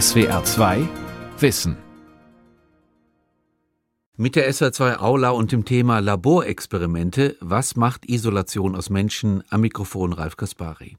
SWR 0.00 0.42
2 0.42 0.88
Wissen 1.38 1.76
mit 4.16 4.36
der 4.36 4.50
SWR2 4.50 4.96
Aula 5.00 5.28
und 5.28 5.52
dem 5.52 5.66
Thema 5.66 5.98
Laborexperimente, 5.98 7.36
was 7.40 7.76
macht 7.76 8.08
Isolation 8.08 8.74
aus 8.74 8.88
Menschen 8.88 9.44
am 9.50 9.60
Mikrofon 9.60 10.14
Ralf 10.14 10.38
Kaspari. 10.38 10.96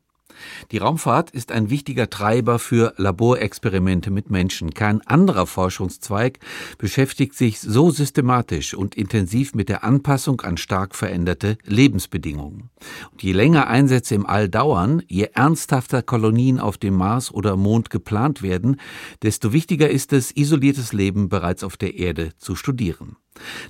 Die 0.71 0.78
Raumfahrt 0.78 1.32
ist 1.32 1.52
ein 1.52 1.70
wichtiger 1.70 2.10
Treiber 2.10 2.60
für 2.60 2.94
Laborexperimente 2.97 4.12
mit 4.12 4.29
Menschen. 4.29 4.74
Kein 4.74 5.02
anderer 5.02 5.47
Forschungszweig 5.47 6.40
beschäftigt 6.78 7.35
sich 7.35 7.60
so 7.60 7.92
systematisch 7.92 8.74
und 8.74 8.96
intensiv 8.96 9.56
mit 9.56 9.70
der 9.70 9.84
Anpassung 9.84 10.42
an 10.42 10.58
stark 10.58 10.96
veränderte 10.96 11.58
Lebensbedingungen. 11.66 12.70
Und 13.12 13.24
je 13.24 13.34
länger 13.34 13.67
Einsätze 13.67 14.16
im 14.16 14.26
All 14.26 14.49
dauern, 14.49 15.03
je 15.08 15.29
ernsthafter 15.34 16.02
Kolonien 16.02 16.59
auf 16.59 16.77
dem 16.77 16.95
Mars 16.95 17.34
oder 17.34 17.55
Mond 17.55 17.89
geplant 17.89 18.41
werden, 18.41 18.80
desto 19.21 19.53
wichtiger 19.53 19.89
ist 19.89 20.13
es, 20.13 20.35
isoliertes 20.35 20.94
Leben 20.94 21.30
bereits 21.30 21.63
auf 21.63 21.77
der 21.77 21.95
Erde 21.95 22.31
zu 22.38 22.55
studieren. 22.55 23.17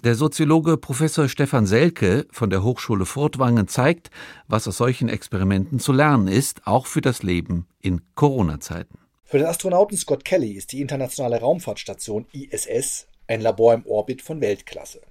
Der 0.04 0.16
Soziologe 0.16 0.78
Professor 0.78 1.28
Stefan 1.30 1.66
Selke 1.66 2.28
von 2.32 2.50
der 2.50 2.64
Hochschule 2.64 3.06
Furtwangen 3.06 3.68
zeigt, 3.68 4.10
was 4.48 4.68
aus 4.68 4.78
solchen 4.78 5.10
Experimenten 5.10 5.80
zu 5.80 5.92
lernen 5.92 6.28
ist, 6.28 6.68
auch 6.68 6.88
für 6.88 7.02
das 7.02 7.24
Leben 7.24 7.68
in 7.80 8.02
Corona-Zeiten. 8.16 9.00
Für 9.24 9.38
den 9.38 9.48
Astronauten 9.48 9.98
Scott 9.98 10.26
Kelly 10.26 10.52
ist 10.52 10.72
die 10.74 10.82
internationale 10.82 11.40
Raumfahrtstation 11.40 12.28
ISS 12.34 13.08
ein 13.28 13.42
Labor 13.42 13.74
im 13.74 13.86
Orbit 13.86 14.22
von 14.22 14.42
Weltklasse. 14.42 15.02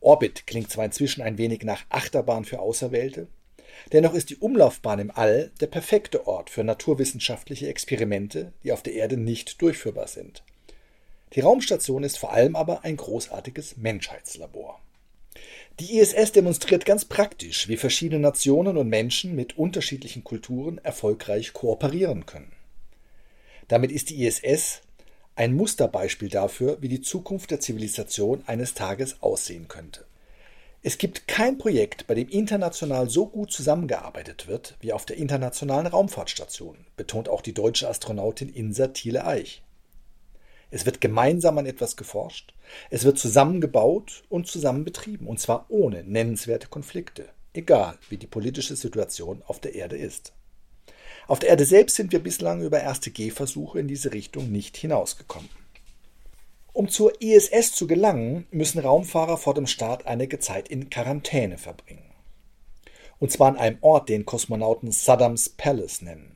Orbit 0.00 0.46
klingt 0.46 0.70
zwar 0.70 0.84
inzwischen 0.84 1.22
ein 1.22 1.38
wenig 1.38 1.62
nach 1.62 1.84
Achterbahn 1.88 2.44
für 2.44 2.60
Außerwählte, 2.60 3.28
dennoch 3.92 4.14
ist 4.14 4.30
die 4.30 4.36
Umlaufbahn 4.36 4.98
im 4.98 5.10
All 5.10 5.52
der 5.60 5.68
perfekte 5.68 6.26
Ort 6.26 6.50
für 6.50 6.64
naturwissenschaftliche 6.64 7.68
Experimente, 7.68 8.52
die 8.62 8.72
auf 8.72 8.82
der 8.82 8.94
Erde 8.94 9.16
nicht 9.16 9.60
durchführbar 9.62 10.08
sind. 10.08 10.42
Die 11.34 11.40
Raumstation 11.40 12.04
ist 12.04 12.18
vor 12.18 12.32
allem 12.32 12.56
aber 12.56 12.84
ein 12.84 12.96
großartiges 12.96 13.76
Menschheitslabor. 13.76 14.80
Die 15.80 15.98
ISS 15.98 16.32
demonstriert 16.32 16.86
ganz 16.86 17.04
praktisch, 17.04 17.68
wie 17.68 17.76
verschiedene 17.76 18.20
Nationen 18.20 18.78
und 18.78 18.88
Menschen 18.88 19.34
mit 19.34 19.58
unterschiedlichen 19.58 20.24
Kulturen 20.24 20.78
erfolgreich 20.78 21.52
kooperieren 21.52 22.24
können. 22.24 22.52
Damit 23.68 23.92
ist 23.92 24.10
die 24.10 24.24
ISS 24.24 24.80
ein 25.34 25.54
Musterbeispiel 25.54 26.30
dafür, 26.30 26.78
wie 26.80 26.88
die 26.88 27.02
Zukunft 27.02 27.50
der 27.50 27.60
Zivilisation 27.60 28.42
eines 28.46 28.72
Tages 28.72 29.20
aussehen 29.20 29.68
könnte. 29.68 30.06
Es 30.82 30.98
gibt 30.98 31.26
kein 31.26 31.58
Projekt, 31.58 32.06
bei 32.06 32.14
dem 32.14 32.28
international 32.28 33.10
so 33.10 33.26
gut 33.26 33.50
zusammengearbeitet 33.52 34.46
wird 34.46 34.76
wie 34.80 34.92
auf 34.92 35.04
der 35.04 35.16
Internationalen 35.16 35.88
Raumfahrtstation, 35.88 36.86
betont 36.96 37.28
auch 37.28 37.42
die 37.42 37.52
deutsche 37.52 37.88
Astronautin 37.88 38.48
Insa 38.48 38.86
Thiele-Eich. 38.86 39.62
Es 40.70 40.84
wird 40.84 41.00
gemeinsam 41.00 41.58
an 41.58 41.66
etwas 41.66 41.96
geforscht, 41.96 42.52
es 42.90 43.04
wird 43.04 43.18
zusammengebaut 43.18 44.24
und 44.28 44.46
zusammen 44.46 44.84
betrieben, 44.84 45.26
und 45.26 45.38
zwar 45.38 45.66
ohne 45.68 46.02
nennenswerte 46.02 46.68
Konflikte, 46.68 47.28
egal 47.54 47.96
wie 48.08 48.16
die 48.16 48.26
politische 48.26 48.76
Situation 48.76 49.42
auf 49.46 49.60
der 49.60 49.74
Erde 49.74 49.96
ist. 49.96 50.32
Auf 51.28 51.38
der 51.38 51.50
Erde 51.50 51.64
selbst 51.64 51.96
sind 51.96 52.12
wir 52.12 52.20
bislang 52.20 52.62
über 52.62 52.80
erste 52.80 53.10
Gehversuche 53.10 53.80
in 53.80 53.88
diese 53.88 54.12
Richtung 54.12 54.50
nicht 54.50 54.76
hinausgekommen. 54.76 55.48
Um 56.72 56.88
zur 56.88 57.20
ISS 57.22 57.72
zu 57.72 57.86
gelangen, 57.86 58.46
müssen 58.50 58.80
Raumfahrer 58.80 59.38
vor 59.38 59.54
dem 59.54 59.66
Start 59.66 60.06
einige 60.06 60.38
Zeit 60.40 60.68
in 60.68 60.90
Quarantäne 60.90 61.58
verbringen. 61.58 62.04
Und 63.18 63.32
zwar 63.32 63.48
an 63.48 63.56
einem 63.56 63.78
Ort, 63.80 64.08
den 64.10 64.26
Kosmonauten 64.26 64.92
Saddams 64.92 65.48
Palace 65.48 66.02
nennen. 66.02 66.35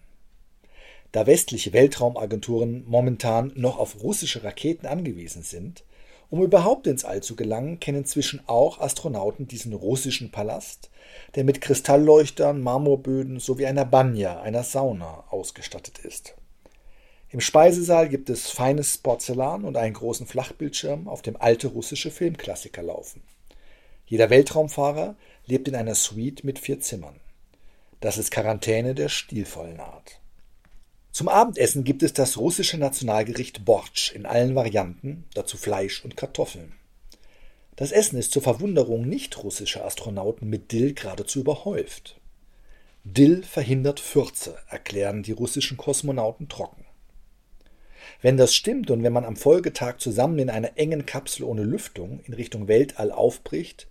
Da 1.13 1.27
westliche 1.27 1.73
Weltraumagenturen 1.73 2.85
momentan 2.87 3.53
noch 3.57 3.79
auf 3.79 4.03
russische 4.03 4.45
Raketen 4.45 4.87
angewiesen 4.87 5.43
sind, 5.43 5.85
um 6.31 6.43
überhaupt 6.43 6.87
ins 6.87 7.05
All 7.05 7.23
zu 7.23 7.35
gelangen, 7.35 7.81
kennen 7.81 7.99
inzwischen 7.99 8.41
auch 8.47 8.79
Astronauten 8.79 9.49
diesen 9.49 9.73
russischen 9.73 10.31
Palast, 10.31 10.91
der 11.35 11.43
mit 11.43 11.61
Kristallleuchtern, 11.61 12.61
Marmorböden 12.61 13.41
sowie 13.41 13.67
einer 13.67 13.85
Banja, 13.85 14.41
einer 14.41 14.63
Sauna, 14.63 15.25
ausgestattet 15.31 15.99
ist. 15.99 16.37
Im 17.31 17.41
Speisesaal 17.41 18.09
gibt 18.09 18.31
es 18.31 18.51
feines 18.51 18.99
Porzellan 18.99 19.65
und 19.65 19.77
einen 19.77 19.95
großen 19.95 20.27
Flachbildschirm, 20.27 21.09
auf 21.09 21.23
dem 21.23 21.37
alte 21.37 21.69
russische 21.69 22.11
Filmklassiker 22.11 22.83
laufen. 22.83 23.23
Jeder 24.07 24.31
Weltraumfahrer 24.31 25.17
lebt 25.47 25.69
in 25.69 25.77
einer 25.77 25.95
Suite 25.95 26.43
mit 26.45 26.59
vier 26.59 26.81
Zimmern. 26.81 27.21
Das 28.01 28.19
ist 28.19 28.31
Quarantäne 28.31 28.95
der 28.95 29.09
stilvollen 29.09 29.79
Art. 29.79 30.20
Zum 31.13 31.29
Abendessen 31.29 31.83
gibt 31.83 32.03
es 32.03 32.13
das 32.13 32.39
russische 32.39 32.79
Nationalgericht 32.79 33.65
Bortsch 33.65 34.13
in 34.13 34.27
allen 34.27 34.55
Varianten, 34.55 35.25
dazu 35.35 35.57
Fleisch 35.57 36.05
und 36.05 36.17
Kartoffeln. 36.17 36.73
Das 37.75 37.93
Essen 37.93 38.19
ist 38.19 38.33
zur 38.33 38.43
Verwunderung 38.43 39.09
nicht 39.09 39.43
russischer 39.43 39.85
Astronauten 39.85 40.49
mit 40.49 40.71
Dill 40.71 40.95
geradezu 40.95 41.41
überhäuft. 41.41 42.21
Dill 43.05 43.43
verhindert 43.43 43.99
Fürze, 43.99 44.59
erklären 44.69 45.23
die 45.23 45.33
russischen 45.33 45.77
Kosmonauten 45.77 46.49
trocken. 46.49 46.85
Wenn 48.23 48.37
das 48.37 48.55
stimmt 48.55 48.91
und 48.91 49.03
wenn 49.03 49.13
man 49.13 49.25
am 49.25 49.37
Folgetag 49.37 49.99
zusammen 49.99 50.39
in 50.39 50.51
einer 50.51 50.77
engen 50.77 51.07
Kapsel 51.07 51.45
ohne 51.45 51.63
Lüftung 51.63 52.21
in 52.25 52.35
Richtung 52.35 52.69
Weltall 52.69 53.11
aufbricht, 53.11 53.89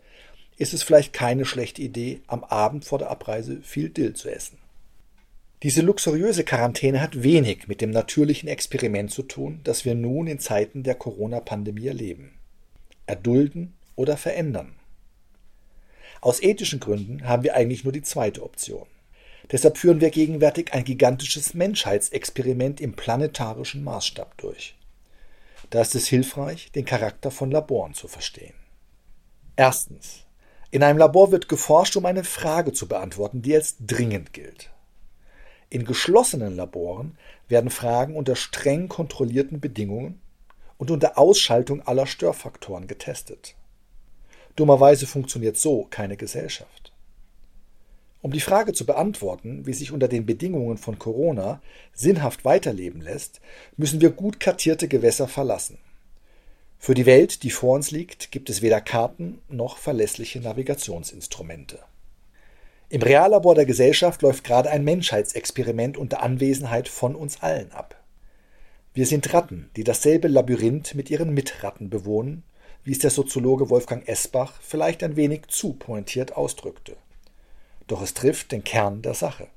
ist 0.58 0.74
es 0.74 0.84
vielleicht 0.84 1.14
keine 1.14 1.46
schlechte 1.46 1.82
Idee, 1.82 2.22
am 2.28 2.44
Abend 2.44 2.86
vor 2.86 3.00
der 3.00 3.10
Abreise 3.10 3.62
viel 3.62 3.90
Dill 3.90 4.14
zu 4.14 4.30
essen. 4.30 4.60
Diese 5.62 5.82
luxuriöse 5.82 6.46
Quarantäne 6.46 7.02
hat 7.02 7.22
wenig 7.22 7.68
mit 7.68 7.82
dem 7.82 7.90
natürlichen 7.92 8.48
Experiment 8.48 9.12
zu 9.12 9.24
tun, 9.24 9.60
das 9.66 9.84
wir 9.84 9.94
nun 9.94 10.28
in 10.28 10.40
Zeiten 10.40 10.84
der 10.84 10.96
Corona-Pandemie 10.96 11.88
erleben. 11.88 12.32
Erdulden 13.08 13.74
oder 13.98 14.16
verändern. 14.16 14.76
Aus 16.22 16.42
ethischen 16.42 16.80
Gründen 16.80 17.28
haben 17.28 17.44
wir 17.44 17.56
eigentlich 17.56 17.84
nur 17.84 17.92
die 17.92 18.02
zweite 18.02 18.44
Option. 18.44 18.88
Deshalb 19.52 19.78
führen 19.78 20.00
wir 20.00 20.12
gegenwärtig 20.12 20.74
ein 20.74 20.86
gigantisches 20.86 21.54
Menschheitsexperiment 21.54 22.80
im 22.80 22.94
planetarischen 22.94 23.84
Maßstab 23.84 24.38
durch. 24.38 24.78
Da 25.72 25.82
ist 25.82 25.94
es 25.94 26.08
hilfreich, 26.08 26.72
den 26.72 26.86
Charakter 26.86 27.32
von 27.32 27.52
Laboren 27.52 27.94
zu 27.94 28.08
verstehen. 28.08 28.54
Erstens. 29.58 30.26
In 30.72 30.84
einem 30.84 31.00
Labor 31.00 31.32
wird 31.32 31.50
geforscht, 31.50 31.98
um 31.98 32.06
eine 32.06 32.24
Frage 32.24 32.72
zu 32.72 32.88
beantworten, 32.88 33.42
die 33.42 33.56
als 33.56 33.76
dringend 33.80 34.34
gilt. 34.34 34.72
In 35.72 35.86
geschlossenen 35.86 36.56
Laboren 36.56 37.18
werden 37.48 37.70
Fragen 37.70 38.16
unter 38.16 38.36
streng 38.36 38.88
kontrollierten 38.88 39.60
Bedingungen 39.60 40.20
und 40.78 40.90
unter 40.90 41.18
Ausschaltung 41.18 41.82
aller 41.86 42.08
Störfaktoren 42.08 42.88
getestet. 42.88 43.56
Dummerweise 44.56 45.06
funktioniert 45.06 45.58
so 45.58 45.86
keine 45.90 46.18
Gesellschaft. 46.18 46.92
Um 48.22 48.32
die 48.32 48.40
Frage 48.40 48.74
zu 48.74 48.86
beantworten, 48.86 49.66
wie 49.66 49.74
sich 49.74 49.92
unter 49.92 50.08
den 50.08 50.26
Bedingungen 50.26 50.78
von 50.78 51.00
Corona 51.00 51.62
sinnhaft 51.94 52.44
weiterleben 52.44 53.02
lässt, 53.02 53.40
müssen 53.78 54.02
wir 54.02 54.10
gut 54.10 54.40
kartierte 54.40 54.88
Gewässer 54.88 55.28
verlassen. 55.28 55.78
Für 56.80 56.96
die 56.96 57.06
Welt, 57.06 57.44
die 57.44 57.52
vor 57.52 57.76
uns 57.76 57.92
liegt, 57.92 58.32
gibt 58.32 58.50
es 58.50 58.62
weder 58.62 58.82
Karten 58.82 59.40
noch 59.50 59.78
verlässliche 59.78 60.42
Navigationsinstrumente. 60.42 61.80
Im 62.92 63.04
Reallabor 63.04 63.54
der 63.54 63.68
Gesellschaft 63.68 64.24
läuft 64.24 64.44
gerade 64.44 64.72
ein 64.72 64.84
Menschheitsexperiment 64.84 65.96
unter 65.96 66.24
Anwesenheit 66.24 66.88
von 66.90 67.16
uns 67.16 67.44
allen 67.44 67.72
ab. 67.72 67.96
Wir 68.96 69.06
sind 69.06 69.32
Ratten, 69.32 69.70
die 69.76 69.84
dasselbe 69.84 70.28
Labyrinth 70.28 70.96
mit 70.96 71.12
ihren 71.12 71.32
Mitratten 71.32 71.92
bewohnen, 71.92 72.42
wie 72.84 72.92
es 72.92 72.98
der 72.98 73.12
Soziologe 73.12 73.70
Wolfgang 73.70 74.08
Esbach 74.08 74.60
vielleicht 74.64 75.04
ein 75.04 75.16
wenig 75.16 75.50
zu 75.50 75.74
pointiert 75.74 76.36
ausdrückte. 76.36 76.98
Doch 77.86 78.02
es 78.02 78.16
trifft 78.16 78.52
den 78.52 78.64
Kern 78.64 79.04
der 79.04 79.14
Sache. 79.14 79.48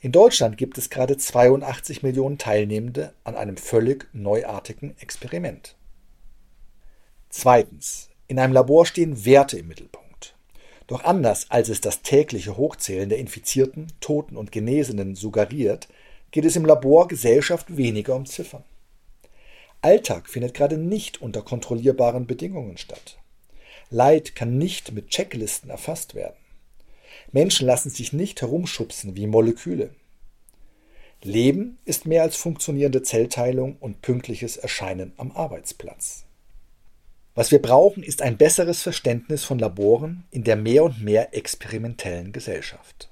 In 0.00 0.10
Deutschland 0.10 0.56
gibt 0.56 0.78
es 0.78 0.88
gerade 0.88 1.18
82 1.18 2.02
Millionen 2.02 2.38
Teilnehmende 2.38 3.12
an 3.24 3.36
einem 3.36 3.58
völlig 3.58 4.08
neuartigen 4.14 4.96
Experiment. 5.00 5.76
Zweitens. 7.28 8.08
In 8.26 8.38
einem 8.38 8.54
Labor 8.54 8.86
stehen 8.86 9.26
Werte 9.26 9.58
im 9.58 9.68
Mittelpunkt. 9.68 10.01
Doch 10.86 11.04
anders 11.04 11.50
als 11.50 11.68
es 11.68 11.80
das 11.80 12.02
tägliche 12.02 12.56
Hochzählen 12.56 13.08
der 13.08 13.18
Infizierten, 13.18 13.88
Toten 14.00 14.36
und 14.36 14.52
Genesenen 14.52 15.14
suggeriert, 15.14 15.88
geht 16.30 16.44
es 16.44 16.56
im 16.56 16.64
Labor 16.64 17.08
Gesellschaft 17.08 17.76
weniger 17.76 18.14
um 18.16 18.26
Ziffern. 18.26 18.64
Alltag 19.80 20.28
findet 20.28 20.54
gerade 20.54 20.78
nicht 20.78 21.20
unter 21.20 21.42
kontrollierbaren 21.42 22.26
Bedingungen 22.26 22.78
statt. 22.78 23.18
Leid 23.90 24.34
kann 24.34 24.56
nicht 24.56 24.92
mit 24.92 25.08
Checklisten 25.08 25.70
erfasst 25.70 26.14
werden. 26.14 26.36
Menschen 27.32 27.66
lassen 27.66 27.90
sich 27.90 28.12
nicht 28.12 28.40
herumschubsen 28.40 29.16
wie 29.16 29.26
Moleküle. 29.26 29.90
Leben 31.22 31.78
ist 31.84 32.06
mehr 32.06 32.22
als 32.22 32.36
funktionierende 32.36 33.02
Zellteilung 33.02 33.76
und 33.80 34.02
pünktliches 34.02 34.56
Erscheinen 34.56 35.12
am 35.16 35.30
Arbeitsplatz. 35.32 36.24
Was 37.34 37.50
wir 37.50 37.62
brauchen, 37.62 38.02
ist 38.02 38.20
ein 38.20 38.36
besseres 38.36 38.82
Verständnis 38.82 39.42
von 39.44 39.58
Laboren 39.58 40.24
in 40.30 40.44
der 40.44 40.56
mehr 40.56 40.84
und 40.84 41.02
mehr 41.02 41.34
experimentellen 41.34 42.32
Gesellschaft. 42.32 43.08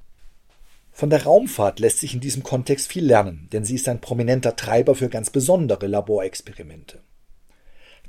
Von 0.92 1.08
der 1.08 1.22
Raumfahrt 1.22 1.80
lässt 1.80 2.00
sich 2.00 2.12
in 2.12 2.20
diesem 2.20 2.42
Kontext 2.42 2.92
viel 2.92 3.06
lernen, 3.06 3.48
denn 3.52 3.64
sie 3.64 3.76
ist 3.76 3.88
ein 3.88 4.02
prominenter 4.02 4.56
Treiber 4.56 4.94
für 4.94 5.08
ganz 5.08 5.30
besondere 5.30 5.86
Laborexperimente. 5.86 7.00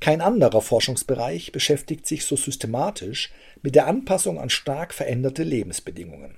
Kein 0.02 0.20
anderer 0.20 0.62
Forschungsbereich 0.62 1.54
beschäftigt 1.54 2.06
sich 2.06 2.26
so 2.26 2.36
systematisch 2.36 3.32
mit 3.62 3.76
der 3.76 3.88
Anpassung 3.88 4.40
an 4.40 4.50
stark 4.50 4.94
veränderte 4.94 5.44
Lebensbedingungen. 5.44 6.36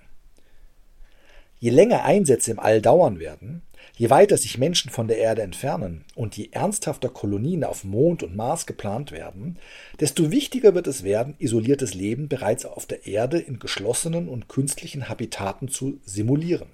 Je 1.59 1.71
länger 1.71 2.03
Einsätze 2.03 2.51
im 2.51 2.59
All 2.59 2.81
dauern 2.81 3.19
werden, 3.19 3.63
je 3.95 4.09
weiter 4.09 4.37
sich 4.37 4.57
Menschen 4.57 4.91
von 4.91 5.07
der 5.07 5.17
Erde 5.17 5.41
entfernen 5.41 6.05
und 6.15 6.37
je 6.37 6.49
ernsthafter 6.51 7.09
Kolonien 7.09 7.63
auf 7.63 7.83
Mond 7.83 8.23
und 8.23 8.35
Mars 8.35 8.65
geplant 8.65 9.11
werden, 9.11 9.57
desto 9.99 10.31
wichtiger 10.31 10.73
wird 10.75 10.87
es 10.87 11.03
werden, 11.03 11.35
isoliertes 11.39 11.93
Leben 11.93 12.27
bereits 12.27 12.65
auf 12.65 12.85
der 12.85 13.05
Erde 13.05 13.39
in 13.39 13.59
geschlossenen 13.59 14.29
und 14.29 14.49
künstlichen 14.49 15.09
Habitaten 15.09 15.67
zu 15.67 15.99
simulieren. 16.05 16.69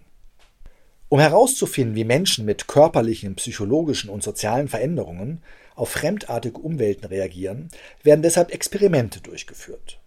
Um 1.09 1.19
herauszufinden, 1.19 1.95
wie 1.95 2.03
Menschen 2.03 2.45
mit 2.45 2.67
körperlichen, 2.67 3.35
psychologischen 3.35 4.11
und 4.11 4.21
sozialen 4.21 4.67
Veränderungen 4.67 5.41
auf 5.75 5.89
fremdartige 5.89 6.59
Umwelten 6.59 7.05
reagieren, 7.05 7.69
werden 8.03 8.21
deshalb 8.21 8.53
Experimente 8.53 9.19
durchgeführt. 9.19 9.99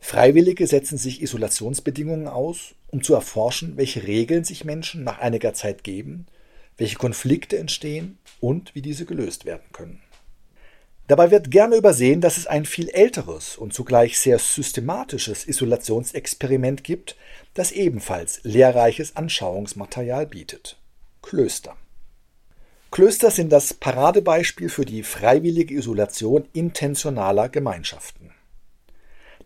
Freiwillige 0.00 0.66
setzen 0.66 0.98
sich 0.98 1.22
Isolationsbedingungen 1.22 2.28
aus, 2.28 2.74
um 2.88 3.02
zu 3.02 3.14
erforschen, 3.14 3.76
welche 3.76 4.06
Regeln 4.06 4.44
sich 4.44 4.64
Menschen 4.64 5.04
nach 5.04 5.18
einiger 5.18 5.54
Zeit 5.54 5.84
geben, 5.84 6.26
welche 6.76 6.96
Konflikte 6.96 7.58
entstehen 7.58 8.18
und 8.40 8.74
wie 8.74 8.82
diese 8.82 9.04
gelöst 9.04 9.44
werden 9.44 9.66
können. 9.72 10.00
Dabei 11.08 11.30
wird 11.30 11.50
gerne 11.50 11.76
übersehen, 11.76 12.20
dass 12.20 12.36
es 12.36 12.46
ein 12.46 12.66
viel 12.66 12.90
älteres 12.90 13.56
und 13.56 13.72
zugleich 13.72 14.18
sehr 14.18 14.38
systematisches 14.38 15.46
Isolationsexperiment 15.46 16.84
gibt, 16.84 17.16
das 17.54 17.72
ebenfalls 17.72 18.40
lehrreiches 18.42 19.16
Anschauungsmaterial 19.16 20.26
bietet. 20.26 20.76
Klöster. 21.22 21.76
Klöster 22.90 23.30
sind 23.30 23.50
das 23.50 23.72
Paradebeispiel 23.74 24.68
für 24.68 24.84
die 24.84 25.02
freiwillige 25.02 25.74
Isolation 25.74 26.46
intentionaler 26.52 27.48
Gemeinschaften. 27.48 28.32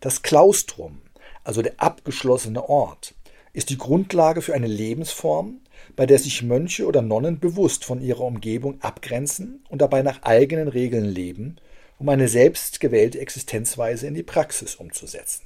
Das 0.01 0.21
Klaustrum, 0.21 1.01
also 1.45 1.61
der 1.61 1.73
abgeschlossene 1.77 2.67
Ort, 2.67 3.15
ist 3.53 3.69
die 3.69 3.77
Grundlage 3.77 4.41
für 4.41 4.55
eine 4.55 4.67
Lebensform, 4.67 5.61
bei 5.95 6.05
der 6.05 6.17
sich 6.17 6.41
Mönche 6.41 6.87
oder 6.87 7.01
Nonnen 7.01 7.39
bewusst 7.39 7.85
von 7.85 8.01
ihrer 8.01 8.21
Umgebung 8.21 8.81
abgrenzen 8.81 9.63
und 9.69 9.81
dabei 9.81 10.01
nach 10.01 10.23
eigenen 10.23 10.67
Regeln 10.67 11.05
leben, 11.05 11.57
um 11.99 12.09
eine 12.09 12.27
selbst 12.27 12.79
gewählte 12.79 13.19
Existenzweise 13.19 14.07
in 14.07 14.15
die 14.15 14.23
Praxis 14.23 14.75
umzusetzen. 14.75 15.43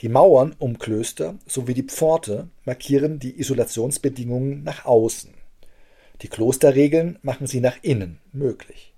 Die 0.00 0.08
Mauern 0.08 0.54
um 0.58 0.78
Klöster 0.78 1.36
sowie 1.46 1.74
die 1.74 1.82
Pforte 1.82 2.48
markieren 2.64 3.18
die 3.18 3.40
Isolationsbedingungen 3.40 4.62
nach 4.62 4.84
außen. 4.84 5.34
Die 6.22 6.28
Klosterregeln 6.28 7.18
machen 7.22 7.46
sie 7.46 7.60
nach 7.60 7.78
innen 7.82 8.20
möglich. 8.32 8.92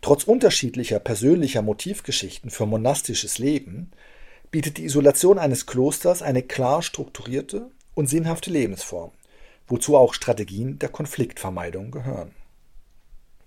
Trotz 0.00 0.24
unterschiedlicher 0.24 0.98
persönlicher 0.98 1.62
Motivgeschichten 1.62 2.50
für 2.50 2.66
monastisches 2.66 3.38
Leben 3.38 3.92
bietet 4.56 4.78
die 4.78 4.86
Isolation 4.86 5.38
eines 5.38 5.66
Klosters 5.66 6.22
eine 6.22 6.42
klar 6.42 6.80
strukturierte 6.80 7.70
und 7.92 8.08
sinnhafte 8.08 8.48
Lebensform, 8.50 9.10
wozu 9.66 9.98
auch 9.98 10.14
Strategien 10.14 10.78
der 10.78 10.88
Konfliktvermeidung 10.88 11.90
gehören. 11.90 12.34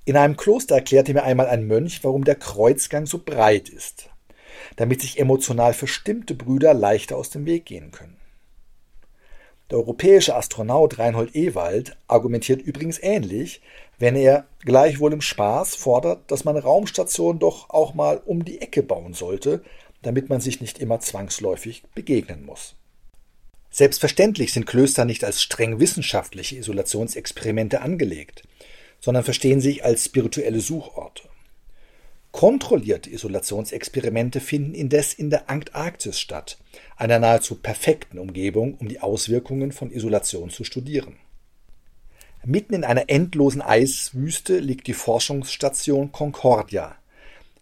In 0.06 0.15
einem 0.15 0.38
Kloster 0.38 0.75
erklärte 0.75 1.15
mir 1.15 1.23
einmal 1.23 1.47
ein 1.47 1.65
Mönch, 1.65 2.03
warum 2.03 2.25
der 2.25 2.35
Kreuzgang 2.35 3.07
so 3.07 3.17
breit 3.25 3.69
ist, 3.69 4.11
damit 4.75 5.01
sich 5.01 5.17
emotional 5.17 5.73
verstimmte 5.73 6.35
Brüder 6.35 6.75
leichter 6.75 7.17
aus 7.17 7.31
dem 7.31 7.47
Weg 7.47 7.65
gehen 7.65 7.89
können. 7.89 8.17
Der 9.71 9.79
europäische 9.79 10.35
Astronaut 10.35 11.00
Reinhold 11.00 11.35
Ewald 11.35 11.97
argumentiert 12.07 12.61
übrigens 12.61 13.01
ähnlich, 13.01 13.61
wenn 13.97 14.15
er 14.15 14.45
gleichwohl 14.59 15.13
im 15.13 15.21
Spaß 15.21 15.73
fordert, 15.73 16.29
dass 16.29 16.45
man 16.45 16.56
Raumstationen 16.56 17.39
doch 17.39 17.71
auch 17.71 17.95
mal 17.95 18.21
um 18.23 18.45
die 18.45 18.61
Ecke 18.61 18.83
bauen 18.83 19.15
sollte, 19.15 19.63
damit 20.01 20.30
man 20.30 20.42
sich 20.42 20.62
nicht 20.62 20.80
immer 20.80 21.00
zwangsläufig 21.00 21.84
begegnen 21.94 22.46
muss. 22.46 22.75
Selbstverständlich 23.72 24.51
sind 24.51 24.66
Klöster 24.66 25.06
nicht 25.06 25.24
als 25.24 25.42
streng 25.42 25.80
wissenschaftliche 25.80 26.57
Isolationsexperimente 26.57 27.81
angelegt, 27.81 28.44
sondern 29.00 29.24
verstehen 29.24 29.62
sich 29.62 29.84
als 29.86 30.06
spirituelle 30.06 30.60
Suchorte. 30.60 31.24
Kontrollierte 32.31 33.10
Isolationsexperimente 33.10 34.40
finden 34.40 34.75
indes 34.75 35.13
in 35.13 35.30
der 35.30 35.50
Antarktis 35.50 36.19
statt, 36.19 36.57
einer 36.95 37.19
nahezu 37.19 37.56
perfekten 37.56 38.19
Umgebung, 38.19 38.75
um 38.75 38.88
die 38.88 39.00
Auswirkungen 39.00 39.72
von 39.72 39.92
Isolation 39.92 40.50
zu 40.50 40.63
studieren. 40.63 41.18
Mitten 42.45 42.74
in 42.74 42.84
einer 42.84 43.10
endlosen 43.10 43.62
Eiswüste 43.62 44.60
liegt 44.60 44.88
die 44.88 44.94
Forschungsstation 44.94 46.12
Concordia, 46.12 46.95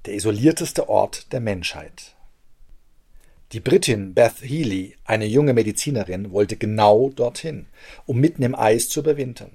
der 0.05 0.13
isolierteste 0.13 0.89
Ort 0.89 1.31
der 1.31 1.39
Menschheit. 1.39 2.16
Die 3.53 3.61
Britin 3.61 4.13
Beth 4.13 4.41
Healy, 4.41 4.97
eine 5.05 5.25
junge 5.25 5.53
Medizinerin, 5.53 6.31
wollte 6.31 6.57
genau 6.57 7.09
dorthin, 7.09 7.67
um 8.05 8.19
mitten 8.19 8.43
im 8.43 8.53
Eis 8.53 8.89
zu 8.89 8.99
überwintern. 8.99 9.51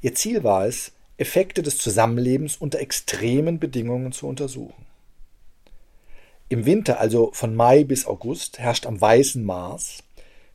Ihr 0.00 0.14
Ziel 0.14 0.44
war 0.44 0.66
es, 0.66 0.92
Effekte 1.16 1.62
des 1.62 1.78
Zusammenlebens 1.78 2.56
unter 2.56 2.78
extremen 2.78 3.58
Bedingungen 3.58 4.12
zu 4.12 4.28
untersuchen. 4.28 4.86
Im 6.48 6.66
Winter, 6.66 7.00
also 7.00 7.32
von 7.32 7.56
Mai 7.56 7.82
bis 7.82 8.06
August, 8.06 8.60
herrscht 8.60 8.86
am 8.86 9.00
weißen 9.00 9.44
Mars 9.44 10.04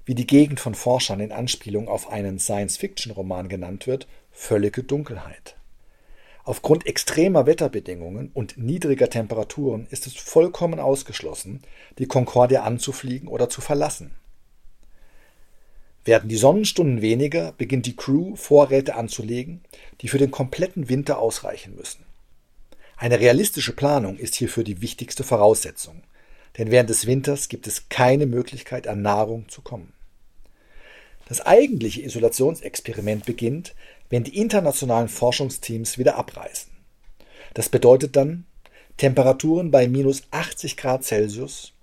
wie 0.05 0.15
die 0.15 0.27
Gegend 0.27 0.59
von 0.59 0.73
Forschern 0.73 1.19
in 1.19 1.31
Anspielung 1.31 1.87
auf 1.87 2.09
einen 2.09 2.39
Science-Fiction-Roman 2.39 3.49
genannt 3.49 3.85
wird, 3.85 4.07
völlige 4.31 4.83
Dunkelheit. 4.83 5.55
Aufgrund 6.43 6.87
extremer 6.87 7.45
Wetterbedingungen 7.45 8.31
und 8.33 8.57
niedriger 8.57 9.09
Temperaturen 9.09 9.87
ist 9.91 10.07
es 10.07 10.15
vollkommen 10.15 10.79
ausgeschlossen, 10.79 11.61
die 11.99 12.07
Concordia 12.07 12.63
anzufliegen 12.63 13.27
oder 13.27 13.49
zu 13.49 13.61
verlassen. 13.61 14.11
Werden 16.03 16.29
die 16.29 16.37
Sonnenstunden 16.37 17.01
weniger, 17.01 17.53
beginnt 17.53 17.85
die 17.85 17.95
Crew 17.95 18.35
Vorräte 18.35 18.95
anzulegen, 18.95 19.61
die 20.01 20.07
für 20.07 20.17
den 20.17 20.31
kompletten 20.31 20.89
Winter 20.89 21.19
ausreichen 21.19 21.75
müssen. 21.75 22.05
Eine 22.97 23.19
realistische 23.19 23.73
Planung 23.73 24.17
ist 24.17 24.35
hierfür 24.35 24.63
die 24.63 24.81
wichtigste 24.81 25.23
Voraussetzung 25.23 26.01
denn 26.57 26.71
während 26.71 26.89
des 26.89 27.07
Winters 27.07 27.49
gibt 27.49 27.67
es 27.67 27.89
keine 27.89 28.25
Möglichkeit, 28.25 28.87
an 28.87 29.01
Nahrung 29.01 29.47
zu 29.49 29.61
kommen. 29.61 29.93
Das 31.27 31.41
eigentliche 31.41 32.01
Isolationsexperiment 32.01 33.25
beginnt, 33.25 33.73
wenn 34.11 34.23
die 34.23 34.37
internationalen 34.37 35.09
Forschungsteams 35.09 35.97
wieder 35.97 36.17
abreisen. 36.17 36.69
Das 37.55 37.69
bedeutet 37.69 38.15
dann 38.15 38.45
Temperaturen 38.97 39.71
bei 39.71 39.87
minus 39.87 40.23
80 40.29 40.77
Grad 40.77 41.03
Celsius, 41.03 41.73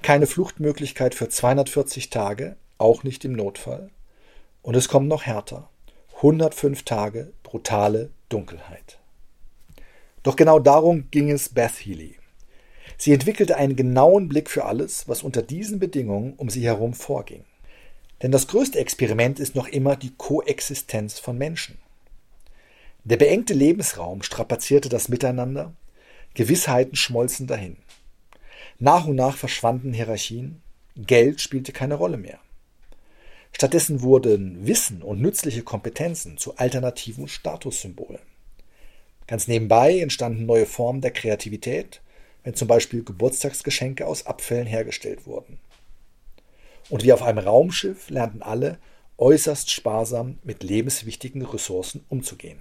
keine 0.00 0.26
Fluchtmöglichkeit 0.26 1.14
für 1.14 1.28
240 1.28 2.08
Tage, 2.08 2.56
auch 2.78 3.02
nicht 3.02 3.24
im 3.24 3.32
Notfall, 3.32 3.90
und 4.62 4.76
es 4.76 4.88
kommt 4.88 5.08
noch 5.08 5.24
härter. 5.24 5.68
105 6.16 6.84
Tage 6.84 7.32
brutale 7.42 8.10
Dunkelheit. 8.30 8.98
Doch 10.22 10.36
genau 10.36 10.58
darum 10.58 11.10
ging 11.10 11.30
es 11.30 11.50
Beth 11.50 11.84
Healy. 11.84 12.16
Sie 12.96 13.12
entwickelte 13.12 13.56
einen 13.56 13.76
genauen 13.76 14.28
Blick 14.28 14.48
für 14.48 14.64
alles, 14.64 15.08
was 15.08 15.22
unter 15.22 15.42
diesen 15.42 15.80
Bedingungen 15.80 16.34
um 16.34 16.48
sie 16.48 16.64
herum 16.64 16.94
vorging. 16.94 17.44
Denn 18.24 18.32
das 18.32 18.46
größte 18.46 18.78
Experiment 18.78 19.38
ist 19.38 19.54
noch 19.54 19.68
immer 19.68 19.96
die 19.96 20.14
Koexistenz 20.16 21.18
von 21.18 21.36
Menschen. 21.36 21.76
Der 23.04 23.18
beengte 23.18 23.52
Lebensraum 23.52 24.22
strapazierte 24.22 24.88
das 24.88 25.10
Miteinander, 25.10 25.74
Gewissheiten 26.32 26.96
schmolzen 26.96 27.46
dahin. 27.46 27.76
Nach 28.78 29.06
und 29.06 29.16
nach 29.16 29.36
verschwanden 29.36 29.92
Hierarchien, 29.92 30.62
Geld 30.96 31.42
spielte 31.42 31.72
keine 31.72 31.96
Rolle 31.96 32.16
mehr. 32.16 32.38
Stattdessen 33.52 34.00
wurden 34.00 34.66
Wissen 34.66 35.02
und 35.02 35.20
nützliche 35.20 35.62
Kompetenzen 35.62 36.38
zu 36.38 36.56
alternativen 36.56 37.28
Statussymbolen. 37.28 38.22
Ganz 39.26 39.48
nebenbei 39.48 40.00
entstanden 40.00 40.46
neue 40.46 40.64
Formen 40.64 41.02
der 41.02 41.12
Kreativität 41.12 42.00
wenn 42.44 42.54
zum 42.54 42.68
Beispiel 42.68 43.02
Geburtstagsgeschenke 43.02 44.06
aus 44.06 44.26
Abfällen 44.26 44.66
hergestellt 44.66 45.26
wurden. 45.26 45.58
Und 46.90 47.02
wie 47.02 47.12
auf 47.12 47.22
einem 47.22 47.38
Raumschiff 47.38 48.10
lernten 48.10 48.42
alle, 48.42 48.78
äußerst 49.18 49.70
sparsam 49.70 50.38
mit 50.42 50.62
lebenswichtigen 50.62 51.42
Ressourcen 51.42 52.04
umzugehen. 52.08 52.58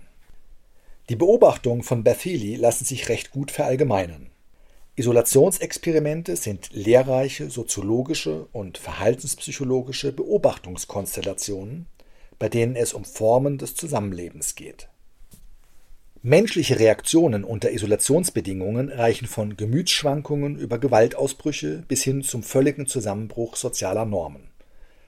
Die 1.09 1.15
Beobachtungen 1.15 1.83
von 1.83 2.03
Bethely 2.03 2.55
lassen 2.55 2.85
sich 2.85 3.09
recht 3.09 3.31
gut 3.31 3.51
verallgemeinern. 3.51 4.29
Isolationsexperimente 4.95 6.35
sind 6.35 6.69
lehrreiche 6.71 7.49
soziologische 7.49 8.45
und 8.53 8.77
verhaltenspsychologische 8.77 10.13
Beobachtungskonstellationen, 10.13 11.87
bei 12.37 12.47
denen 12.47 12.75
es 12.75 12.93
um 12.93 13.03
Formen 13.03 13.57
des 13.57 13.75
Zusammenlebens 13.75 14.55
geht. 14.55 14.87
Menschliche 16.25 16.79
Reaktionen 16.79 17.43
unter 17.43 17.71
Isolationsbedingungen 17.71 18.87
reichen 18.87 19.27
von 19.27 19.57
Gemütsschwankungen 19.57 20.57
über 20.57 20.77
Gewaltausbrüche 20.77 21.83
bis 21.89 22.01
hin 22.01 22.23
zum 22.23 22.43
völligen 22.43 22.87
Zusammenbruch 22.87 23.57
sozialer 23.57 24.05
Normen. 24.05 24.47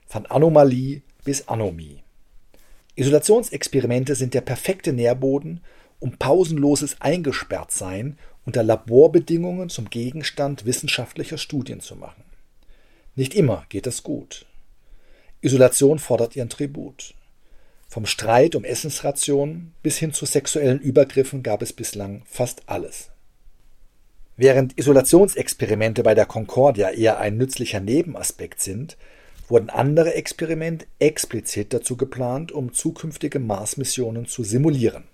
von 0.07 0.25
Anomalie 0.25 1.03
bis 1.23 1.47
Anomie. 1.47 2.03
Isolationsexperimente 2.95 4.13
sind 4.15 4.33
der 4.33 4.41
perfekte 4.41 4.91
Nährboden, 4.91 5.61
um 5.99 6.17
pausenloses 6.17 6.99
Eingesperrtsein 6.99 8.17
unter 8.45 8.61
Laborbedingungen 8.61 9.69
zum 9.69 9.89
Gegenstand 9.89 10.65
wissenschaftlicher 10.65 11.37
Studien 11.37 11.79
zu 11.79 11.95
machen. 11.95 12.25
Nicht 13.15 13.33
immer 13.33 13.65
geht 13.69 13.87
das 13.87 14.03
gut. 14.03 14.45
Isolation 15.39 15.97
fordert 15.97 16.35
ihren 16.35 16.49
Tribut. 16.49 17.14
Vom 17.87 18.05
Streit 18.05 18.55
um 18.55 18.63
Essensrationen 18.63 19.73
bis 19.81 19.97
hin 19.97 20.13
zu 20.13 20.25
sexuellen 20.25 20.79
Übergriffen 20.79 21.43
gab 21.43 21.61
es 21.61 21.73
bislang 21.73 22.23
fast 22.25 22.63
alles. 22.67 23.09
Während 24.37 24.77
Isolationsexperimente 24.77 26.03
bei 26.03 26.13
der 26.13 26.25
Concordia 26.25 26.89
eher 26.89 27.19
ein 27.19 27.37
nützlicher 27.37 27.79
Nebenaspekt 27.79 28.61
sind, 28.61 28.97
wurden 29.47 29.69
andere 29.69 30.13
Experimente 30.15 30.87
explizit 30.99 31.73
dazu 31.73 31.95
geplant, 31.95 32.51
um 32.51 32.73
zukünftige 32.73 33.39
Mars-Missionen 33.39 34.25
zu 34.25 34.43
simulieren. 34.43 35.05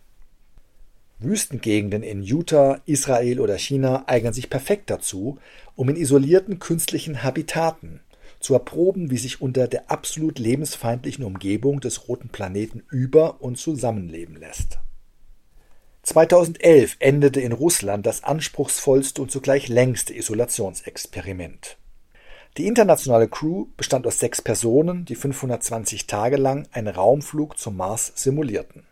Wüstengegenden 1.20 2.02
in 2.02 2.24
Utah, 2.24 2.82
Israel 2.88 3.40
oder 3.40 3.60
China 3.60 4.06
eignen 4.08 4.34
sich 4.34 4.50
perfekt 4.50 4.90
dazu, 4.90 5.38
um 5.76 5.88
in 5.90 5.96
isolierten 5.96 6.58
künstlichen 6.58 7.22
Habitaten 7.22 8.00
zu 8.42 8.54
erproben, 8.54 9.12
wie 9.12 9.18
sich 9.18 9.42
unter 9.42 9.68
der 9.68 9.90
absolut 9.90 10.40
lebensfeindlichen 10.40 11.24
Umgebung 11.24 11.80
des 11.80 12.08
roten 12.08 12.30
Planeten 12.30 12.84
über- 12.90 13.42
und 13.42 13.58
zusammenleben 13.58 14.36
lässt. 14.36 14.80
2011 16.04 16.98
endete 17.00 17.42
in 17.42 17.52
Russland 17.52 18.06
das 18.06 18.24
anspruchsvollste 18.24 19.22
und 19.22 19.32
zugleich 19.32 19.68
längste 19.68 20.16
Isolationsexperiment. 20.16 21.78
Die 22.58 22.68
internationale 22.68 23.30
Crew 23.30 23.68
bestand 23.78 24.06
aus 24.08 24.20
sechs 24.20 24.42
Personen, 24.42 25.06
die 25.06 25.16
520 25.16 26.08
Tage 26.08 26.38
lang 26.38 26.68
einen 26.72 26.88
Raumflug 26.88 27.58
zum 27.58 27.78
Mars 27.78 28.12
simulierten. 28.16 28.84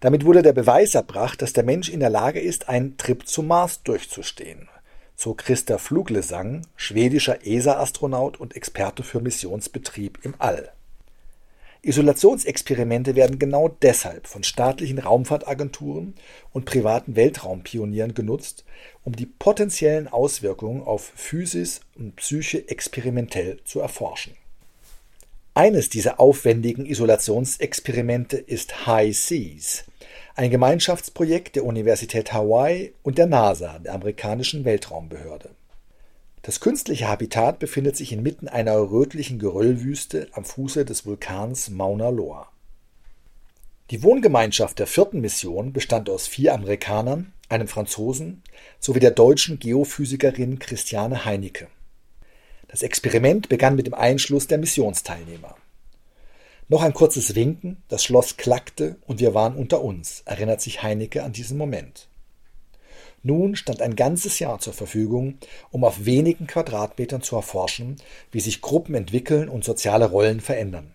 Damit 0.00 0.24
wurde 0.24 0.42
der 0.42 0.52
Beweis 0.52 0.94
erbracht, 0.94 1.42
dass 1.42 1.52
der 1.52 1.64
Mensch 1.64 1.88
in 1.88 2.00
der 2.00 2.10
Lage 2.10 2.40
ist, 2.40 2.68
einen 2.68 2.96
Trip 2.96 3.26
zum 3.26 3.48
Mars 3.48 3.82
durchzustehen, 3.82 4.68
so 5.16 5.34
Christa 5.34 5.78
Fluglesang, 5.78 6.66
schwedischer 6.76 7.46
ESA-Astronaut 7.46 8.38
und 8.38 8.54
Experte 8.54 9.02
für 9.02 9.20
Missionsbetrieb 9.20 10.18
im 10.22 10.34
All. 10.38 10.70
Isolationsexperimente 11.82 13.14
werden 13.14 13.38
genau 13.38 13.68
deshalb 13.68 14.26
von 14.26 14.42
staatlichen 14.42 14.98
Raumfahrtagenturen 14.98 16.14
und 16.52 16.64
privaten 16.64 17.16
Weltraumpionieren 17.16 18.12
genutzt, 18.12 18.64
um 19.04 19.14
die 19.14 19.26
potenziellen 19.26 20.08
Auswirkungen 20.08 20.82
auf 20.82 21.12
Physis 21.14 21.80
und 21.94 22.16
Psyche 22.16 22.68
experimentell 22.68 23.60
zu 23.64 23.80
erforschen. 23.80 24.34
Eines 25.54 25.88
dieser 25.88 26.20
aufwendigen 26.20 26.84
Isolationsexperimente 26.84 28.36
ist 28.36 28.86
High 28.86 29.16
Seas, 29.16 29.84
ein 30.36 30.50
Gemeinschaftsprojekt 30.50 31.56
der 31.56 31.64
Universität 31.64 32.34
Hawaii 32.34 32.92
und 33.02 33.16
der 33.16 33.26
NASA, 33.26 33.78
der 33.78 33.94
amerikanischen 33.94 34.66
Weltraumbehörde. 34.66 35.48
Das 36.42 36.60
künstliche 36.60 37.08
Habitat 37.08 37.58
befindet 37.58 37.96
sich 37.96 38.12
inmitten 38.12 38.46
einer 38.46 38.76
rötlichen 38.76 39.38
Geröllwüste 39.38 40.28
am 40.32 40.44
Fuße 40.44 40.84
des 40.84 41.06
Vulkans 41.06 41.70
Mauna 41.70 42.10
Loa. 42.10 42.48
Die 43.90 44.02
Wohngemeinschaft 44.02 44.78
der 44.78 44.86
vierten 44.86 45.22
Mission 45.22 45.72
bestand 45.72 46.10
aus 46.10 46.26
vier 46.26 46.52
Amerikanern, 46.52 47.32
einem 47.48 47.66
Franzosen 47.66 48.42
sowie 48.78 49.00
der 49.00 49.12
deutschen 49.12 49.58
Geophysikerin 49.58 50.58
Christiane 50.58 51.24
Heinecke. 51.24 51.68
Das 52.68 52.82
Experiment 52.82 53.48
begann 53.48 53.74
mit 53.74 53.86
dem 53.86 53.94
Einschluss 53.94 54.46
der 54.48 54.58
Missionsteilnehmer. 54.58 55.56
Noch 56.68 56.82
ein 56.82 56.94
kurzes 56.94 57.36
Winken, 57.36 57.82
das 57.88 58.02
Schloss 58.02 58.36
klackte 58.36 58.96
und 59.06 59.20
wir 59.20 59.34
waren 59.34 59.54
unter 59.54 59.82
uns, 59.82 60.22
erinnert 60.24 60.60
sich 60.60 60.82
Heinecke 60.82 61.22
an 61.22 61.32
diesen 61.32 61.56
Moment. 61.56 62.08
Nun 63.22 63.54
stand 63.54 63.82
ein 63.82 63.94
ganzes 63.94 64.40
Jahr 64.40 64.58
zur 64.58 64.72
Verfügung, 64.72 65.38
um 65.70 65.84
auf 65.84 66.04
wenigen 66.04 66.46
Quadratmetern 66.46 67.22
zu 67.22 67.36
erforschen, 67.36 67.96
wie 68.32 68.40
sich 68.40 68.62
Gruppen 68.62 68.94
entwickeln 68.94 69.48
und 69.48 69.64
soziale 69.64 70.10
Rollen 70.10 70.40
verändern. 70.40 70.92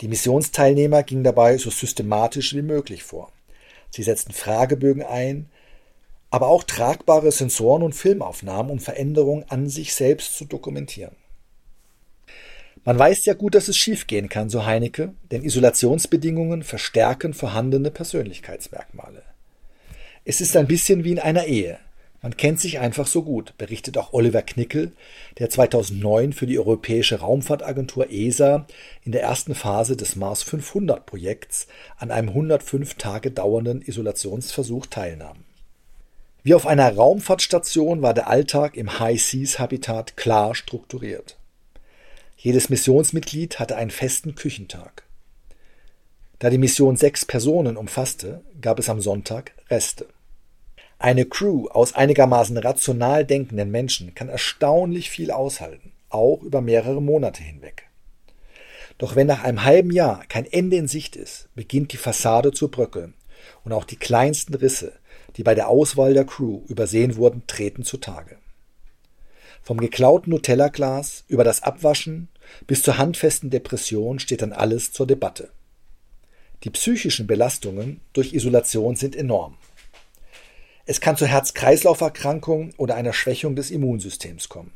Die 0.00 0.08
Missionsteilnehmer 0.08 1.02
gingen 1.02 1.24
dabei 1.24 1.58
so 1.58 1.70
systematisch 1.70 2.54
wie 2.54 2.62
möglich 2.62 3.02
vor. 3.02 3.30
Sie 3.90 4.02
setzten 4.02 4.32
Fragebögen 4.32 5.02
ein, 5.02 5.50
aber 6.30 6.48
auch 6.48 6.64
tragbare 6.64 7.30
Sensoren 7.30 7.82
und 7.82 7.94
Filmaufnahmen, 7.94 8.72
um 8.72 8.78
Veränderungen 8.80 9.44
an 9.48 9.68
sich 9.68 9.94
selbst 9.94 10.36
zu 10.36 10.46
dokumentieren. 10.46 11.14
Man 12.86 12.98
weiß 12.98 13.24
ja 13.24 13.32
gut, 13.32 13.54
dass 13.54 13.68
es 13.68 13.78
schiefgehen 13.78 14.28
kann, 14.28 14.50
so 14.50 14.66
Heinecke, 14.66 15.14
denn 15.30 15.42
Isolationsbedingungen 15.42 16.62
verstärken 16.62 17.32
vorhandene 17.32 17.90
Persönlichkeitsmerkmale. 17.90 19.22
Es 20.26 20.42
ist 20.42 20.54
ein 20.54 20.66
bisschen 20.66 21.02
wie 21.02 21.12
in 21.12 21.18
einer 21.18 21.46
Ehe. 21.46 21.78
Man 22.20 22.36
kennt 22.36 22.60
sich 22.60 22.78
einfach 22.78 23.06
so 23.06 23.22
gut, 23.22 23.54
berichtet 23.56 23.96
auch 23.96 24.12
Oliver 24.12 24.42
Knickel, 24.42 24.92
der 25.38 25.48
2009 25.48 26.34
für 26.34 26.46
die 26.46 26.58
Europäische 26.58 27.20
Raumfahrtagentur 27.20 28.10
ESA 28.10 28.66
in 29.02 29.12
der 29.12 29.22
ersten 29.22 29.54
Phase 29.54 29.96
des 29.96 30.16
Mars 30.16 30.42
500 30.42 31.06
Projekts 31.06 31.68
an 31.96 32.10
einem 32.10 32.30
105 32.30 32.94
Tage 32.94 33.30
dauernden 33.30 33.80
Isolationsversuch 33.80 34.86
teilnahm. 34.86 35.44
Wie 36.42 36.54
auf 36.54 36.66
einer 36.66 36.94
Raumfahrtstation 36.94 38.02
war 38.02 38.12
der 38.12 38.28
Alltag 38.28 38.76
im 38.76 38.98
High 38.98 39.22
Seas 39.22 39.58
Habitat 39.58 40.18
klar 40.18 40.54
strukturiert. 40.54 41.38
Jedes 42.44 42.68
Missionsmitglied 42.68 43.58
hatte 43.58 43.74
einen 43.76 43.90
festen 43.90 44.34
Küchentag. 44.34 45.04
Da 46.40 46.50
die 46.50 46.58
Mission 46.58 46.94
sechs 46.94 47.24
Personen 47.24 47.78
umfasste, 47.78 48.42
gab 48.60 48.78
es 48.78 48.90
am 48.90 49.00
Sonntag 49.00 49.52
Reste. 49.70 50.08
Eine 50.98 51.24
Crew 51.24 51.68
aus 51.68 51.94
einigermaßen 51.94 52.58
rational 52.58 53.24
denkenden 53.24 53.70
Menschen 53.70 54.14
kann 54.14 54.28
erstaunlich 54.28 55.08
viel 55.08 55.30
aushalten, 55.30 55.92
auch 56.10 56.42
über 56.42 56.60
mehrere 56.60 57.00
Monate 57.00 57.42
hinweg. 57.42 57.84
Doch 58.98 59.16
wenn 59.16 59.26
nach 59.26 59.42
einem 59.42 59.64
halben 59.64 59.90
Jahr 59.90 60.26
kein 60.26 60.44
Ende 60.44 60.76
in 60.76 60.86
Sicht 60.86 61.16
ist, 61.16 61.48
beginnt 61.54 61.94
die 61.94 61.96
Fassade 61.96 62.52
zu 62.52 62.68
bröckeln 62.68 63.14
und 63.64 63.72
auch 63.72 63.84
die 63.84 63.96
kleinsten 63.96 64.52
Risse, 64.52 64.92
die 65.38 65.44
bei 65.44 65.54
der 65.54 65.68
Auswahl 65.68 66.12
der 66.12 66.26
Crew 66.26 66.60
übersehen 66.68 67.16
wurden, 67.16 67.46
treten 67.46 67.84
zutage. 67.84 68.36
Vom 69.62 69.80
geklauten 69.80 70.30
Nutella-Glas 70.30 71.24
über 71.26 71.42
das 71.42 71.62
Abwaschen 71.62 72.28
bis 72.66 72.82
zur 72.82 72.98
handfesten 72.98 73.50
Depression 73.50 74.18
steht 74.18 74.42
dann 74.42 74.52
alles 74.52 74.92
zur 74.92 75.06
Debatte. 75.06 75.50
Die 76.62 76.70
psychischen 76.70 77.26
Belastungen 77.26 78.00
durch 78.12 78.32
Isolation 78.32 78.96
sind 78.96 79.14
enorm. 79.14 79.56
Es 80.86 81.00
kann 81.00 81.16
zu 81.16 81.26
Herz-Kreislauf-Erkrankungen 81.26 82.74
oder 82.76 82.94
einer 82.94 83.12
Schwächung 83.12 83.56
des 83.56 83.70
Immunsystems 83.70 84.48
kommen. 84.48 84.72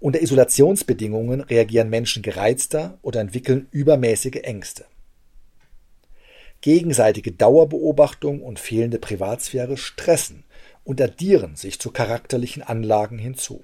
Unter 0.00 0.20
Isolationsbedingungen 0.20 1.40
reagieren 1.40 1.90
Menschen 1.90 2.22
gereizter 2.22 2.98
oder 3.02 3.20
entwickeln 3.20 3.68
übermäßige 3.70 4.40
Ängste. 4.42 4.84
Gegenseitige 6.60 7.32
Dauerbeobachtung 7.32 8.42
und 8.42 8.58
fehlende 8.58 8.98
Privatsphäre 8.98 9.76
stressen 9.76 10.44
und 10.84 11.00
addieren 11.00 11.56
sich 11.56 11.78
zu 11.78 11.90
charakterlichen 11.90 12.62
Anlagen 12.62 13.18
hinzu. 13.18 13.62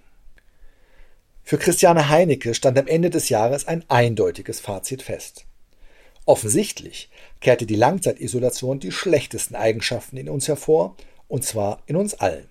Für 1.50 1.59
Christiane 1.59 2.09
Heinecke 2.09 2.54
stand 2.54 2.78
am 2.78 2.87
Ende 2.87 3.11
des 3.11 3.28
Jahres 3.28 3.66
ein 3.66 3.83
eindeutiges 3.88 4.61
Fazit 4.61 5.02
fest. 5.02 5.47
Offensichtlich 6.25 7.11
kehrte 7.40 7.66
die 7.66 7.75
Langzeitisolation 7.75 8.78
die 8.78 8.92
schlechtesten 8.92 9.57
Eigenschaften 9.57 10.16
in 10.16 10.28
uns 10.28 10.47
hervor, 10.47 10.95
und 11.26 11.45
zwar 11.45 11.83
in 11.87 11.97
uns 11.97 12.14
allen. 12.14 12.47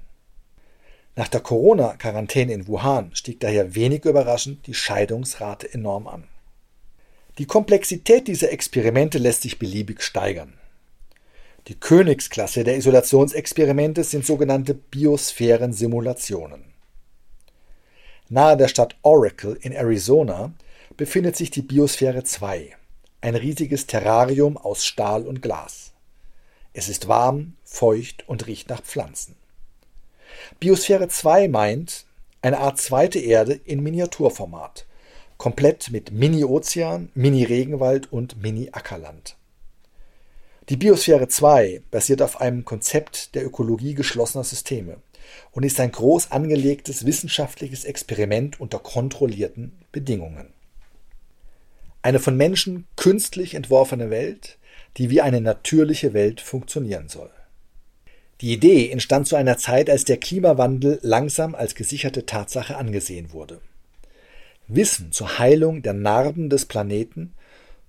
Nach 1.16 1.30
der 1.30 1.40
Corona-Quarantäne 1.40 2.52
in 2.52 2.68
Wuhan 2.68 3.12
stieg 3.14 3.40
daher 3.40 3.74
wenig 3.74 4.04
überraschend 4.04 4.68
die 4.68 4.74
Scheidungsrate 4.74 5.74
enorm 5.74 6.06
an. 6.06 6.26
Die 7.38 7.46
Komplexität 7.46 8.28
dieser 8.28 8.52
Experimente 8.52 9.18
lässt 9.18 9.44
sich 9.44 9.60
beliebig 9.60 10.04
steigern. 10.04 10.56
Die 11.70 11.76
Königsklasse 11.76 12.66
der 12.66 12.76
Isolationsexperimente 12.76 14.04
sind 14.04 14.26
sogenannte 14.26 14.74
Biosphären-Simulationen. 14.74 16.69
Nahe 18.32 18.56
der 18.58 18.68
Stadt 18.68 18.96
Oracle 19.02 19.58
in 19.60 19.72
Arizona 19.72 20.54
befindet 20.96 21.36
sich 21.36 21.50
die 21.50 21.64
Biosphäre 21.64 22.24
2, 22.24 22.76
ein 23.22 23.34
riesiges 23.34 23.88
Terrarium 23.88 24.56
aus 24.56 24.86
Stahl 24.86 25.26
und 25.26 25.42
Glas. 25.42 25.94
Es 26.72 26.90
ist 26.90 27.08
warm, 27.08 27.56
feucht 27.64 28.30
und 28.30 28.46
riecht 28.46 28.70
nach 28.70 28.84
Pflanzen. 28.84 29.36
Biosphäre 30.60 31.08
2 31.08 31.48
meint 31.48 32.06
eine 32.44 32.60
Art 32.60 32.80
zweite 32.80 33.18
Erde 33.18 33.54
in 33.66 33.82
Miniaturformat, 33.82 34.86
komplett 35.38 35.90
mit 35.90 36.12
Mini-Ozean, 36.12 37.10
Mini-Regenwald 37.16 38.14
und 38.14 38.40
Mini-Ackerland. 38.44 39.38
Die 40.70 40.78
Biosphäre 40.78 41.30
2 41.30 41.82
basiert 41.90 42.22
auf 42.22 42.40
einem 42.42 42.64
Konzept 42.64 43.34
der 43.34 43.44
Ökologie 43.44 43.96
geschlossener 43.96 44.44
Systeme 44.44 44.98
und 45.52 45.64
ist 45.64 45.80
ein 45.80 45.92
groß 45.92 46.32
angelegtes 46.32 47.06
wissenschaftliches 47.06 47.86
Experiment 47.86 48.60
unter 48.60 48.80
kontrollierten 48.80 49.74
Bedingungen. 49.92 50.48
Eine 52.02 52.20
von 52.20 52.38
Menschen 52.38 52.88
künstlich 52.96 53.56
entworfene 53.56 54.10
Welt, 54.10 54.58
die 54.98 55.10
wie 55.10 55.22
eine 55.22 55.42
natürliche 55.42 56.14
Welt 56.14 56.42
funktionieren 56.42 57.10
soll. 57.10 57.30
Die 58.42 58.54
Idee 58.54 58.90
entstand 58.90 59.28
zu 59.28 59.36
einer 59.36 59.58
Zeit, 59.58 59.90
als 59.90 60.06
der 60.06 60.18
Klimawandel 60.18 61.00
langsam 61.02 61.56
als 61.56 61.76
gesicherte 61.76 62.26
Tatsache 62.26 62.78
angesehen 62.78 63.34
wurde. 63.34 63.60
Wissen 64.68 65.12
zur 65.12 65.40
Heilung 65.40 65.82
der 65.82 65.94
Narben 65.94 66.50
des 66.50 66.66
Planeten 66.66 67.34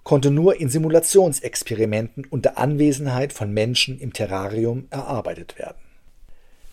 konnte 0.02 0.30
nur 0.30 0.58
in 0.58 0.68
Simulationsexperimenten 0.68 2.24
unter 2.24 2.58
Anwesenheit 2.58 3.32
von 3.32 3.52
Menschen 3.52 4.00
im 4.00 4.12
Terrarium 4.12 4.88
erarbeitet 4.90 5.58
werden. 5.58 5.78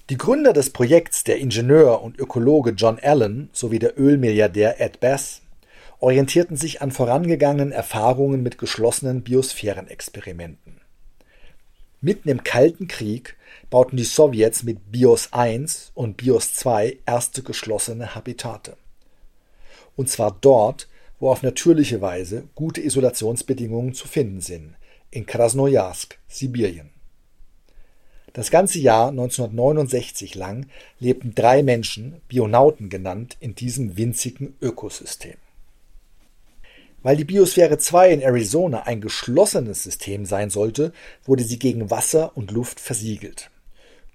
Die 0.10 0.18
Gründer 0.18 0.54
des 0.54 0.70
Projekts, 0.70 1.26
der 1.26 1.38
Ingenieur 1.38 2.02
und 2.02 2.18
Ökologe 2.18 2.72
John 2.72 2.98
Allen 2.98 3.50
sowie 3.52 3.78
der 3.78 4.00
Ölmilliardär 4.00 4.80
Ed 4.80 5.02
Bass, 5.02 5.42
orientierten 6.00 6.56
sich 6.56 6.82
an 6.82 6.92
vorangegangenen 6.92 7.74
Erfahrungen 7.74 8.42
mit 8.42 8.58
geschlossenen 8.58 9.22
Biosphärenexperimenten. 9.24 10.80
Mitten 12.00 12.30
im 12.30 12.46
Kalten 12.46 12.88
Krieg 12.88 13.36
bauten 13.70 13.98
die 13.98 14.06
Sowjets 14.06 14.64
mit 14.64 14.94
BIOS 14.94 15.32
I 15.36 15.66
und 15.94 16.16
BIOS 16.16 16.66
II 16.66 17.00
erste 17.06 17.44
geschlossene 17.44 18.16
Habitate. 18.16 18.78
Und 19.98 20.10
zwar 20.10 20.38
dort, 20.40 20.88
wo 21.20 21.30
auf 21.30 21.44
natürliche 21.44 22.00
Weise 22.00 22.44
gute 22.56 22.80
Isolationsbedingungen 22.80 23.94
zu 23.94 24.08
finden 24.08 24.40
sind, 24.40 24.76
in 25.12 25.26
Krasnojarsk, 25.26 26.18
Sibirien. 26.30 26.97
Das 28.34 28.52
ganze 28.52 28.80
Jahr 28.80 29.10
1969 29.10 30.36
lang 30.36 30.68
lebten 31.00 31.34
drei 31.34 31.64
Menschen, 31.64 32.22
Bionauten 32.28 32.90
genannt, 32.90 33.38
in 33.40 33.56
diesem 33.56 33.98
winzigen 33.98 34.56
Ökosystem. 34.62 35.36
Weil 37.04 37.16
die 37.16 37.24
Biosphäre 37.24 37.78
2 37.78 38.12
in 38.12 38.22
Arizona 38.22 38.84
ein 38.84 39.02
geschlossenes 39.02 39.84
System 39.84 40.26
sein 40.26 40.50
sollte, 40.50 40.92
wurde 41.26 41.44
sie 41.44 41.58
gegen 41.58 41.90
Wasser 41.90 42.36
und 42.36 42.52
Luft 42.52 42.80
versiegelt. 42.80 43.50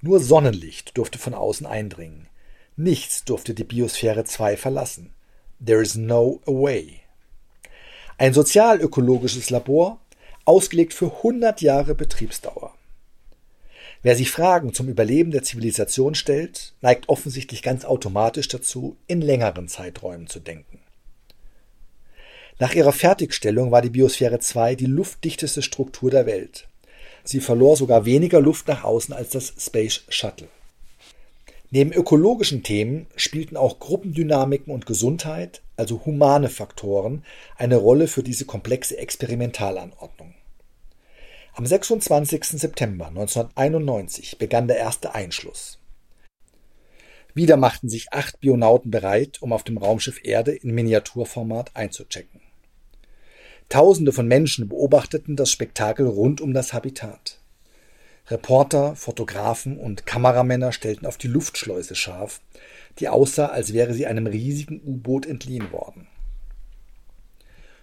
Nur 0.00 0.20
Sonnenlicht 0.20 0.96
durfte 0.98 1.18
von 1.18 1.32
außen 1.32 1.66
eindringen. 1.66 2.28
Nichts 2.76 3.24
durfte 3.24 3.54
die 3.54 3.64
Biosphäre 3.64 4.24
2 4.24 4.56
verlassen. 4.56 5.10
There 5.64 5.80
is 5.80 5.94
no 5.94 6.40
away. 6.46 7.00
Ein 8.18 8.34
sozialökologisches 8.34 9.50
Labor, 9.50 10.00
ausgelegt 10.44 10.92
für 10.92 11.06
100 11.06 11.60
Jahre 11.60 11.94
Betriebsdauer. 11.94 12.74
Wer 14.04 14.16
sich 14.16 14.32
Fragen 14.32 14.74
zum 14.74 14.88
Überleben 14.88 15.30
der 15.30 15.44
Zivilisation 15.44 16.16
stellt, 16.16 16.74
neigt 16.80 17.08
offensichtlich 17.08 17.62
ganz 17.62 17.84
automatisch 17.84 18.48
dazu, 18.48 18.96
in 19.06 19.20
längeren 19.20 19.68
Zeiträumen 19.68 20.26
zu 20.26 20.40
denken. 20.40 20.80
Nach 22.58 22.74
ihrer 22.74 22.92
Fertigstellung 22.92 23.70
war 23.70 23.80
die 23.80 23.90
Biosphäre 23.90 24.40
2 24.40 24.74
die 24.74 24.86
luftdichteste 24.86 25.62
Struktur 25.62 26.10
der 26.10 26.26
Welt. 26.26 26.68
Sie 27.22 27.40
verlor 27.40 27.76
sogar 27.76 28.04
weniger 28.04 28.40
Luft 28.40 28.66
nach 28.66 28.82
außen 28.82 29.14
als 29.14 29.30
das 29.30 29.54
Space 29.58 30.02
Shuttle. 30.08 30.48
Neben 31.70 31.92
ökologischen 31.92 32.64
Themen 32.64 33.06
spielten 33.16 33.56
auch 33.56 33.78
Gruppendynamiken 33.78 34.74
und 34.74 34.84
Gesundheit, 34.84 35.62
also 35.76 36.04
humane 36.04 36.50
Faktoren, 36.50 37.24
eine 37.56 37.76
Rolle 37.76 38.08
für 38.08 38.22
diese 38.22 38.44
komplexe 38.44 38.98
Experimentalanordnung. 38.98 40.11
Am 41.54 41.66
26. 41.66 42.44
September 42.58 43.08
1991 43.08 44.38
begann 44.38 44.68
der 44.68 44.78
erste 44.78 45.14
Einschluss. 45.14 45.78
Wieder 47.34 47.58
machten 47.58 47.90
sich 47.90 48.10
acht 48.10 48.40
Bionauten 48.40 48.90
bereit, 48.90 49.42
um 49.42 49.52
auf 49.52 49.62
dem 49.62 49.76
Raumschiff 49.76 50.18
Erde 50.24 50.52
in 50.52 50.74
Miniaturformat 50.74 51.76
einzuchecken. 51.76 52.40
Tausende 53.68 54.12
von 54.12 54.26
Menschen 54.26 54.70
beobachteten 54.70 55.36
das 55.36 55.50
Spektakel 55.50 56.06
rund 56.06 56.40
um 56.40 56.54
das 56.54 56.72
Habitat. 56.72 57.38
Reporter, 58.28 58.96
Fotografen 58.96 59.76
und 59.76 60.06
Kameramänner 60.06 60.72
stellten 60.72 61.04
auf 61.04 61.18
die 61.18 61.28
Luftschleuse 61.28 61.96
scharf, 61.96 62.40
die 62.98 63.10
aussah, 63.10 63.48
als 63.48 63.74
wäre 63.74 63.92
sie 63.92 64.06
einem 64.06 64.26
riesigen 64.26 64.80
U-Boot 64.82 65.26
entliehen 65.26 65.70
worden. 65.70 66.06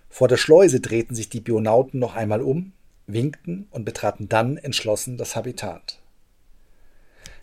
Vor 0.10 0.28
der 0.28 0.38
Schleuse 0.38 0.80
drehten 0.80 1.15
sich 1.15 1.30
die 1.30 1.41
Bionauten 1.41 2.00
noch 2.00 2.15
einmal 2.15 2.41
um, 2.41 2.74
winkten 3.13 3.67
und 3.72 3.86
betraten 3.86 4.30
dann 4.30 4.58
entschlossen 4.58 5.17
das 5.17 5.36
Habitat. 5.36 6.00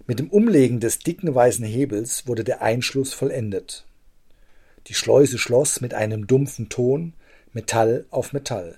Mit 0.07 0.19
dem 0.19 0.31
Umlegen 0.31 0.79
des 0.79 1.01
dicken 1.01 1.35
weißen 1.35 1.65
Hebels 1.65 2.27
wurde 2.27 2.45
der 2.45 2.63
Einschluss 2.63 3.13
vollendet. 3.13 3.85
Die 4.87 4.95
Schleuse 4.95 5.39
schloss 5.39 5.81
mit 5.81 5.95
einem 5.95 6.27
dumpfen 6.27 6.69
Ton, 6.69 7.13
Metall 7.53 8.07
auf 8.11 8.33
Metall. 8.33 8.77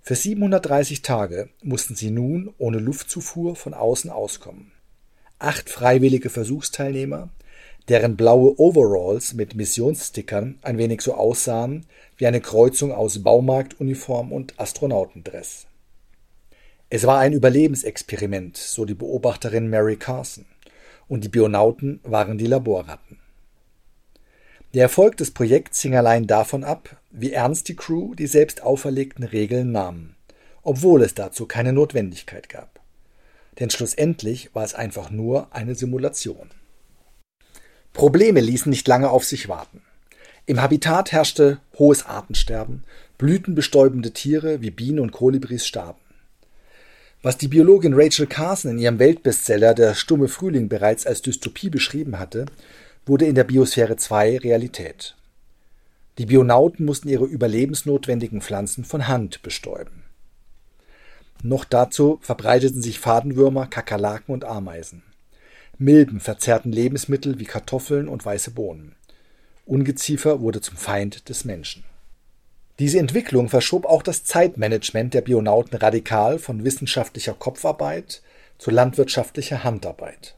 Für 0.00 0.14
730 0.14 1.02
Tage 1.02 1.50
mussten 1.62 1.96
sie 1.96 2.10
nun 2.10 2.54
ohne 2.58 2.78
Luftzufuhr 2.78 3.56
von 3.56 3.74
außen 3.74 4.10
auskommen. 4.10 4.72
Acht 5.38 5.68
freiwillige 5.68 6.30
Versuchsteilnehmer, 6.30 7.28
deren 7.88 8.16
blaue 8.16 8.58
Overalls 8.58 9.34
mit 9.34 9.54
Missionsstickern 9.54 10.58
ein 10.62 10.78
wenig 10.78 11.02
so 11.02 11.14
aussahen 11.14 11.86
wie 12.16 12.26
eine 12.26 12.40
Kreuzung 12.40 12.92
aus 12.92 13.22
Baumarktuniform 13.22 14.32
und 14.32 14.58
Astronautendress. 14.58 15.66
Es 16.88 17.06
war 17.06 17.18
ein 17.18 17.32
Überlebensexperiment, 17.32 18.56
so 18.56 18.84
die 18.84 18.94
Beobachterin 18.94 19.68
Mary 19.68 19.96
Carson, 19.96 20.46
und 21.08 21.24
die 21.24 21.28
Bionauten 21.28 22.00
waren 22.02 22.38
die 22.38 22.46
Laborratten. 22.46 23.18
Der 24.74 24.82
Erfolg 24.82 25.16
des 25.16 25.30
Projekts 25.30 25.80
hing 25.82 25.96
allein 25.96 26.26
davon 26.26 26.64
ab, 26.64 27.00
wie 27.10 27.32
ernst 27.32 27.68
die 27.68 27.76
Crew 27.76 28.14
die 28.14 28.26
selbst 28.26 28.62
auferlegten 28.62 29.24
Regeln 29.24 29.72
nahmen, 29.72 30.16
obwohl 30.62 31.02
es 31.02 31.14
dazu 31.14 31.46
keine 31.46 31.72
Notwendigkeit 31.72 32.48
gab. 32.48 32.80
Denn 33.58 33.70
schlussendlich 33.70 34.54
war 34.54 34.64
es 34.64 34.74
einfach 34.74 35.10
nur 35.10 35.54
eine 35.54 35.74
Simulation. 35.74 36.50
Probleme 37.96 38.40
ließen 38.40 38.68
nicht 38.68 38.86
lange 38.86 39.08
auf 39.08 39.24
sich 39.24 39.48
warten. 39.48 39.80
Im 40.44 40.60
Habitat 40.60 41.12
herrschte 41.12 41.60
hohes 41.78 42.04
Artensterben, 42.04 42.84
blütenbestäubende 43.16 44.10
Tiere 44.10 44.60
wie 44.60 44.70
Bienen 44.70 45.00
und 45.00 45.12
Kolibris 45.12 45.66
starben. 45.66 45.98
Was 47.22 47.38
die 47.38 47.48
Biologin 47.48 47.94
Rachel 47.94 48.26
Carson 48.26 48.72
in 48.72 48.78
ihrem 48.78 48.98
Weltbestseller 48.98 49.72
Der 49.72 49.94
stumme 49.94 50.28
Frühling 50.28 50.68
bereits 50.68 51.06
als 51.06 51.22
Dystopie 51.22 51.70
beschrieben 51.70 52.18
hatte, 52.18 52.44
wurde 53.06 53.24
in 53.24 53.34
der 53.34 53.44
Biosphäre 53.44 53.96
2 53.96 54.40
Realität. 54.40 55.16
Die 56.18 56.26
Bionauten 56.26 56.84
mussten 56.84 57.08
ihre 57.08 57.24
überlebensnotwendigen 57.24 58.42
Pflanzen 58.42 58.84
von 58.84 59.08
Hand 59.08 59.40
bestäuben. 59.40 60.02
Noch 61.42 61.64
dazu 61.64 62.18
verbreiteten 62.20 62.82
sich 62.82 63.00
Fadenwürmer, 63.00 63.66
Kakerlaken 63.66 64.34
und 64.34 64.44
Ameisen. 64.44 65.02
Milben 65.78 66.20
verzerrten 66.20 66.72
Lebensmittel 66.72 67.38
wie 67.38 67.44
Kartoffeln 67.44 68.08
und 68.08 68.24
weiße 68.24 68.52
Bohnen. 68.52 68.94
Ungeziefer 69.66 70.40
wurde 70.40 70.62
zum 70.62 70.76
Feind 70.76 71.28
des 71.28 71.44
Menschen. 71.44 71.84
Diese 72.78 72.98
Entwicklung 72.98 73.50
verschob 73.50 73.84
auch 73.84 74.02
das 74.02 74.24
Zeitmanagement 74.24 75.12
der 75.12 75.20
Bionauten 75.20 75.76
radikal 75.76 76.38
von 76.38 76.64
wissenschaftlicher 76.64 77.34
Kopfarbeit 77.34 78.22
zu 78.56 78.70
landwirtschaftlicher 78.70 79.64
Handarbeit. 79.64 80.36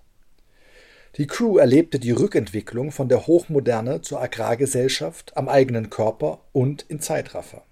Die 1.17 1.27
Crew 1.27 1.59
erlebte 1.59 2.01
die 2.01 2.11
Rückentwicklung 2.11 2.91
von 2.91 3.09
der 3.09 3.27
Hochmoderne 3.27 4.03
zur 4.03 4.21
Agrargesellschaft 4.21 5.37
am 5.37 5.49
eigenen 5.49 5.89
Körper 5.89 6.41
und 6.53 6.83
in 6.89 7.01
Zeitraffer. 7.01 7.63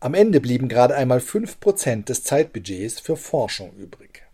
Am 0.00 0.14
Ende 0.14 0.40
blieben 0.40 0.68
gerade 0.68 0.94
einmal 0.94 1.20
fünf 1.20 1.60
Prozent 1.60 2.10
des 2.10 2.24
Zeitbudgets 2.24 3.00
für 3.00 3.16
Forschung 3.16 3.72
übrig. 3.76 4.27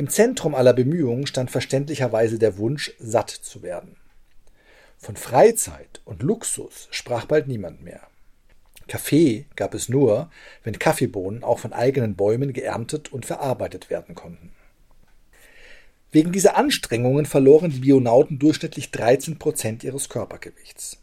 Im 0.00 0.08
Zentrum 0.08 0.54
aller 0.54 0.72
Bemühungen 0.72 1.26
stand 1.26 1.50
verständlicherweise 1.50 2.38
der 2.38 2.56
Wunsch, 2.56 2.94
satt 2.98 3.28
zu 3.28 3.62
werden. 3.62 3.96
Von 4.96 5.14
Freizeit 5.14 6.00
und 6.06 6.22
Luxus 6.22 6.88
sprach 6.90 7.26
bald 7.26 7.48
niemand 7.48 7.82
mehr. 7.82 8.00
Kaffee 8.88 9.44
gab 9.56 9.74
es 9.74 9.90
nur, 9.90 10.30
wenn 10.64 10.78
Kaffeebohnen 10.78 11.44
auch 11.44 11.58
von 11.58 11.74
eigenen 11.74 12.16
Bäumen 12.16 12.54
geerntet 12.54 13.12
und 13.12 13.26
verarbeitet 13.26 13.90
werden 13.90 14.14
konnten. 14.14 14.52
Wegen 16.10 16.32
dieser 16.32 16.56
Anstrengungen 16.56 17.26
verloren 17.26 17.70
die 17.70 17.80
Bionauten 17.80 18.38
durchschnittlich 18.38 18.92
13 18.92 19.38
Prozent 19.38 19.84
ihres 19.84 20.08
Körpergewichts. 20.08 20.96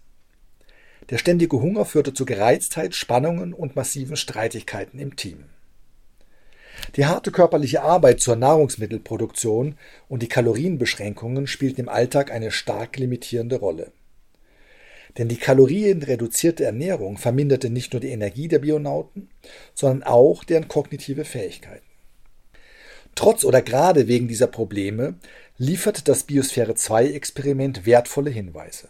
Der 1.11 1.19
ständige 1.19 1.61
Hunger 1.61 1.85
führte 1.85 2.15
zu 2.15 2.25
Gereiztheit, 2.25 2.95
Spannungen 2.95 3.53
und 3.53 3.75
massiven 3.75 4.15
Streitigkeiten 4.15 4.97
im 4.97 5.15
Team. 5.15 5.43
Die 6.95 7.05
harte 7.05 7.31
körperliche 7.31 7.81
Arbeit 7.81 8.21
zur 8.21 8.35
Nahrungsmittelproduktion 8.35 9.75
und 10.07 10.23
die 10.23 10.29
Kalorienbeschränkungen 10.29 11.47
spielten 11.47 11.81
im 11.81 11.89
Alltag 11.89 12.31
eine 12.31 12.51
stark 12.51 12.97
limitierende 12.97 13.57
Rolle. 13.57 13.91
Denn 15.17 15.27
die 15.27 15.37
kalorienreduzierte 15.37 16.63
Ernährung 16.63 17.17
verminderte 17.17 17.69
nicht 17.69 17.93
nur 17.93 17.99
die 17.99 18.11
Energie 18.11 18.47
der 18.47 18.59
Bionauten, 18.59 19.29
sondern 19.73 20.03
auch 20.03 20.43
deren 20.43 20.67
kognitive 20.67 21.25
Fähigkeiten. 21.25 21.85
Trotz 23.15 23.43
oder 23.43 23.63
gerade 23.63 24.07
wegen 24.07 24.27
dieser 24.27 24.45
Probleme 24.45 25.15
liefert 25.57 26.07
das 26.07 26.23
Biosphäre-2-Experiment 26.27 27.87
wertvolle 27.87 28.29
Hinweise. 28.29 28.89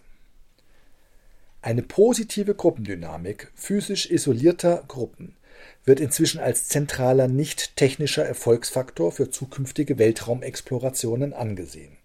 Eine 1.61 1.81
positive 1.81 2.53
Gruppendynamik 2.53 3.51
physisch 3.55 4.11
isolierter 4.11 4.83
Gruppen 4.89 5.36
wird 5.87 6.01
inzwischen 6.01 6.39
als 6.39 6.67
zentraler 6.67 7.29
nicht-technischer 7.29 8.25
Erfolgsfaktor 8.25 9.13
für 9.13 9.29
zukünftige 9.29 9.97
Weltraumexplorationen 9.97 11.33
angesehen. 11.33 11.97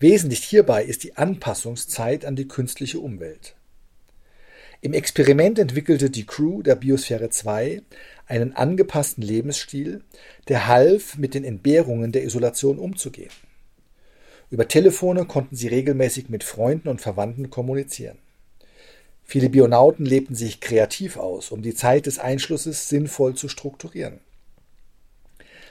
Wesentlich 0.00 0.42
hierbei 0.42 0.82
ist 0.82 1.04
die 1.04 1.16
Anpassungszeit 1.16 2.24
an 2.24 2.34
die 2.34 2.48
künstliche 2.48 2.98
Umwelt. 2.98 3.54
Im 4.80 4.94
Experiment 4.94 5.58
entwickelte 5.58 6.10
die 6.10 6.26
Crew 6.26 6.62
der 6.62 6.74
Biosphäre 6.74 7.28
2 7.28 7.82
einen 8.26 8.56
angepassten 8.56 9.22
Lebensstil, 9.22 10.02
der 10.48 10.66
half, 10.66 11.18
mit 11.18 11.34
den 11.34 11.44
Entbehrungen 11.44 12.10
der 12.10 12.24
Isolation 12.24 12.78
umzugehen. 12.78 13.30
Über 14.50 14.66
Telefone 14.66 15.26
konnten 15.26 15.56
sie 15.56 15.68
regelmäßig 15.68 16.30
mit 16.30 16.42
Freunden 16.42 16.88
und 16.88 17.02
Verwandten 17.02 17.50
kommunizieren. 17.50 18.18
Viele 19.32 19.48
Bionauten 19.48 20.04
lebten 20.04 20.34
sich 20.34 20.60
kreativ 20.60 21.16
aus, 21.16 21.52
um 21.52 21.62
die 21.62 21.74
Zeit 21.74 22.04
des 22.04 22.18
Einschlusses 22.18 22.90
sinnvoll 22.90 23.34
zu 23.34 23.48
strukturieren. 23.48 24.20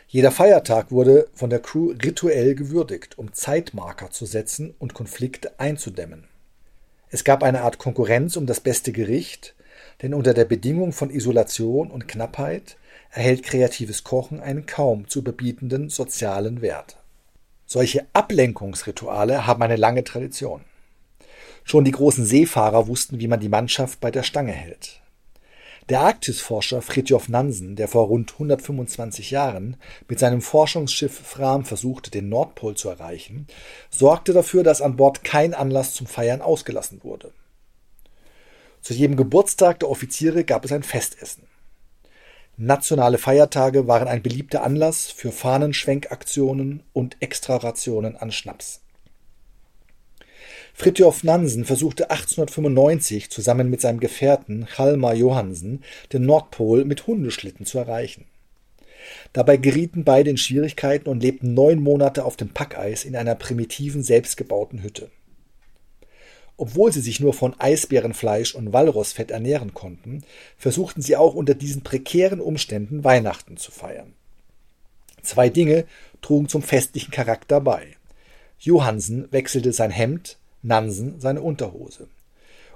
Jeder 0.08 0.32
Feiertag 0.32 0.89
wurde 0.89 1.28
von 1.36 1.52
der 1.52 1.60
Crew 1.60 1.93
rituell 2.04 2.56
gewürdigt, 2.56 3.19
um 3.19 3.34
Zeitmarker 3.34 4.10
zu 4.10 4.26
setzen 4.26 4.74
und 4.80 4.95
Konflikte 4.95 5.60
einzudämmen. 5.60 6.24
Es 7.12 7.24
gab 7.24 7.43
eine 7.43 7.62
Art 7.62 7.78
Konkurrenz 7.78 8.36
um 8.36 8.47
das 8.47 8.62
beste 8.62 8.91
Gericht, 8.91 9.54
denn 10.02 10.15
unter 10.15 10.34
der 10.34 10.45
Bedingung 10.45 10.91
von 10.91 11.12
Isolation 11.12 11.91
und 11.91 12.08
Knappheit 12.08 12.78
erhält 13.12 13.43
kreatives 13.43 14.04
Kochen 14.04 14.39
einen 14.39 14.65
kaum 14.65 15.08
zu 15.08 15.19
überbietenden 15.19 15.89
sozialen 15.89 16.63
Wert. 16.63 16.97
Solche 17.67 18.08
Ablenkungsrituale 18.13 19.45
haben 19.45 19.62
eine 19.62 19.76
lange 19.76 20.04
Tradition. 20.04 20.62
Schon 21.63 21.86
die 21.86 21.91
großen 21.91 22.26
Seefahrer 22.26 22.88
wussten, 22.88 23.19
wie 23.19 23.28
man 23.28 23.39
die 23.39 23.50
Mannschaft 23.50 24.00
bei 24.00 24.12
der 24.12 24.24
Stange 24.24 24.52
hält. 24.52 25.02
Der 25.89 26.02
Arktisforscher 26.02 26.82
Fridtjof 26.82 27.28
Nansen, 27.28 27.76
der 27.76 27.88
vor 27.88 28.08
rund 28.08 28.34
125 28.34 29.32
Jahren 29.32 29.78
mit 30.08 30.19
seinem 30.19 30.41
Forschungsschiff 30.41 31.19
Fram 31.19 31.65
versuchte, 31.65 32.12
den 32.12 32.30
Nordpol 32.30 32.76
zu 32.76 32.89
erreichen, 32.89 33.47
sorgte 33.89 34.32
dafür, 34.32 34.63
dass 34.63 34.82
an 34.82 34.95
Bord 34.95 35.24
kein 35.24 35.54
Anlass 35.54 35.93
zum 35.93 36.08
Feiern 36.08 36.41
ausgelassen 36.41 37.04
wurde. 37.04 37.32
Zu 38.82 38.93
jedem 38.93 39.15
Geburtstag 39.15 39.80
der 39.80 39.89
Offiziere 39.89 40.43
gab 40.43 40.65
es 40.65 40.71
ein 40.71 40.84
Festessen. 40.84 41.43
Nationale 42.58 43.17
Feiertage 43.17 43.88
waren 43.88 44.08
ein 44.08 44.21
beliebter 44.21 44.63
Anlass 44.63 45.10
für 45.12 45.32
Fahnenschwenkaktionen 45.32 46.84
und 46.93 47.17
Extrarationen 47.21 48.15
an 48.15 48.32
Schnaps. 48.32 48.82
Fridtjof 50.73 51.23
Nansen 51.23 51.65
versuchte 51.65 52.10
1895 52.10 53.29
zusammen 53.29 53.69
mit 53.69 53.81
seinem 53.81 53.99
Gefährten 53.99 54.67
Hjalmar 54.75 55.13
Johansen 55.13 55.84
den 56.12 56.25
Nordpol 56.25 56.86
mit 56.86 57.07
Hundeschlitten 57.07 57.65
zu 57.65 57.77
erreichen. 57.77 58.25
Dabei 59.34 59.57
gerieten 59.57 60.03
beide 60.03 60.29
in 60.29 60.38
Schwierigkeiten 60.38 61.10
und 61.10 61.21
lebten 61.21 61.53
neun 61.53 61.81
Monate 61.81 62.25
auf 62.25 62.38
dem 62.38 62.49
Packeis 62.49 63.05
in 63.05 63.15
einer 63.15 63.36
primitiven, 63.36 64.03
selbstgebauten 64.03 64.84
Hütte. 64.84 65.10
Obwohl 66.57 66.91
sie 66.91 67.01
sich 67.01 67.19
nur 67.19 67.34
von 67.34 67.60
Eisbärenfleisch 67.60 68.53
und 68.53 68.71
Walrossfett 68.71 69.31
ernähren 69.31 69.73
konnten, 69.73 70.23
versuchten 70.57 71.01
sie 71.01 71.15
auch 71.15 71.34
unter 71.34 71.55
diesen 71.55 71.81
prekären 71.81 72.39
Umständen 72.39 73.03
Weihnachten 73.03 73.57
zu 73.57 73.71
feiern. 73.71 74.13
Zwei 75.23 75.49
Dinge 75.49 75.86
trugen 76.21 76.49
zum 76.49 76.62
festlichen 76.62 77.12
Charakter 77.12 77.62
bei. 77.62 77.88
Johansen 78.60 79.31
wechselte 79.31 79.73
sein 79.73 79.89
Hemd, 79.89 80.38
Nansen 80.62 81.19
seine 81.19 81.41
Unterhose. 81.41 82.08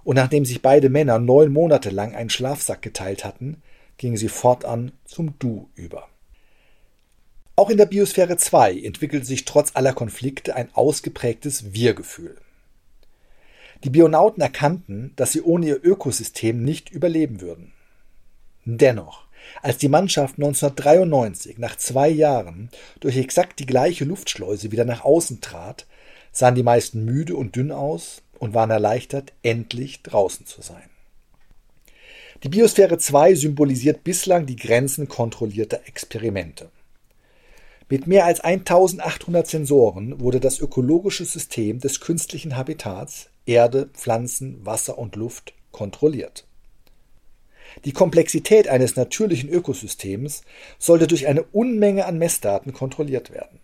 Und 0.04 0.15
nachdem 0.15 0.45
sich 0.45 0.62
beide 0.62 0.89
Männer 0.89 1.19
neun 1.19 1.52
Monate 1.52 1.89
lang 1.89 2.15
einen 2.15 2.30
Schlafsack 2.30 2.82
geteilt 2.82 3.26
hatten, 3.26 3.62
gingen 3.98 4.17
sie 4.17 4.30
fortan 4.30 4.91
zum 5.06 5.38
Du 5.39 5.69
über. 5.76 6.08
Auch 7.56 7.69
in 7.69 7.78
der 7.78 7.86
Biosphäre 7.86 8.38
2 8.38 8.80
entwickelte 8.80 9.26
sich 9.26 9.45
trotz 9.45 9.71
aller 9.76 9.93
Konflikte 9.93 10.56
ein 10.56 10.69
ausgeprägtes 10.74 11.74
Wir-Gefühl. 11.74 12.36
Die 13.84 13.89
Bionauten 13.89 14.41
erkannten, 14.41 15.13
dass 15.15 15.32
sie 15.32 15.41
ohne 15.41 15.67
ihr 15.67 15.80
Ökosystem 15.84 16.63
nicht 16.63 16.89
überleben 16.89 17.39
würden. 17.39 17.71
Dennoch, 18.65 19.26
als 19.62 19.78
die 19.78 19.89
Mannschaft 19.89 20.36
1993 20.36 21.58
nach 21.58 21.78
zwei 21.78 22.10
Jahren 22.10 22.69
durch 23.00 23.17
exakt 23.17 23.60
die 23.60 23.65
gleiche 23.65 24.04
Luftschleuse 24.04 24.71
wieder 24.71 24.86
nach 24.86 25.06
außen 25.06 25.39
trat, 25.39 25.86
sahen 26.36 26.54
die 26.54 26.63
meisten 26.63 27.06
müde 27.06 27.36
und 27.36 27.56
dünn 27.56 27.71
aus 27.71 28.21
und 28.38 28.54
waren 28.54 28.69
erleichtert, 28.69 29.32
endlich 29.41 30.04
draußen 30.04 30.45
zu 30.45 30.62
sein. 30.62 30.89
Die 32.43 32.50
Biosphäre 32.50 32.98
2 32.98 33.34
symbolisiert 33.34 34.04
bislang 34.04 34.45
die 34.45 34.58
Grenzen 34.58 35.08
kontrollierter 35.08 35.80
Experimente. 35.88 36.69
Mit 37.89 38.06
mehr 38.06 38.26
als 38.26 38.41
1800 38.41 39.48
Sensoren 39.48 40.19
wurde 40.19 40.39
das 40.39 40.60
ökologische 40.60 41.24
System 41.24 41.80
des 41.80 42.02
künstlichen 42.02 42.58
Habitats 42.58 43.30
Erde, 43.45 43.89
Pflanzen, 43.93 44.65
Wasser 44.65 44.98
und 44.98 45.15
Luft 45.15 45.54
kontrolliert. 45.71 46.45
Die 47.86 47.93
Komplexität 47.93 48.67
eines 48.67 48.95
natürlichen 48.95 49.50
Ökosystems 49.50 50.41
sollte 50.80 51.08
durch 51.08 51.28
eine 51.28 51.43
Unmenge 51.43 52.06
an 52.06 52.17
Messdaten 52.17 52.74
kontrolliert 52.74 53.32
werden. 53.32 53.60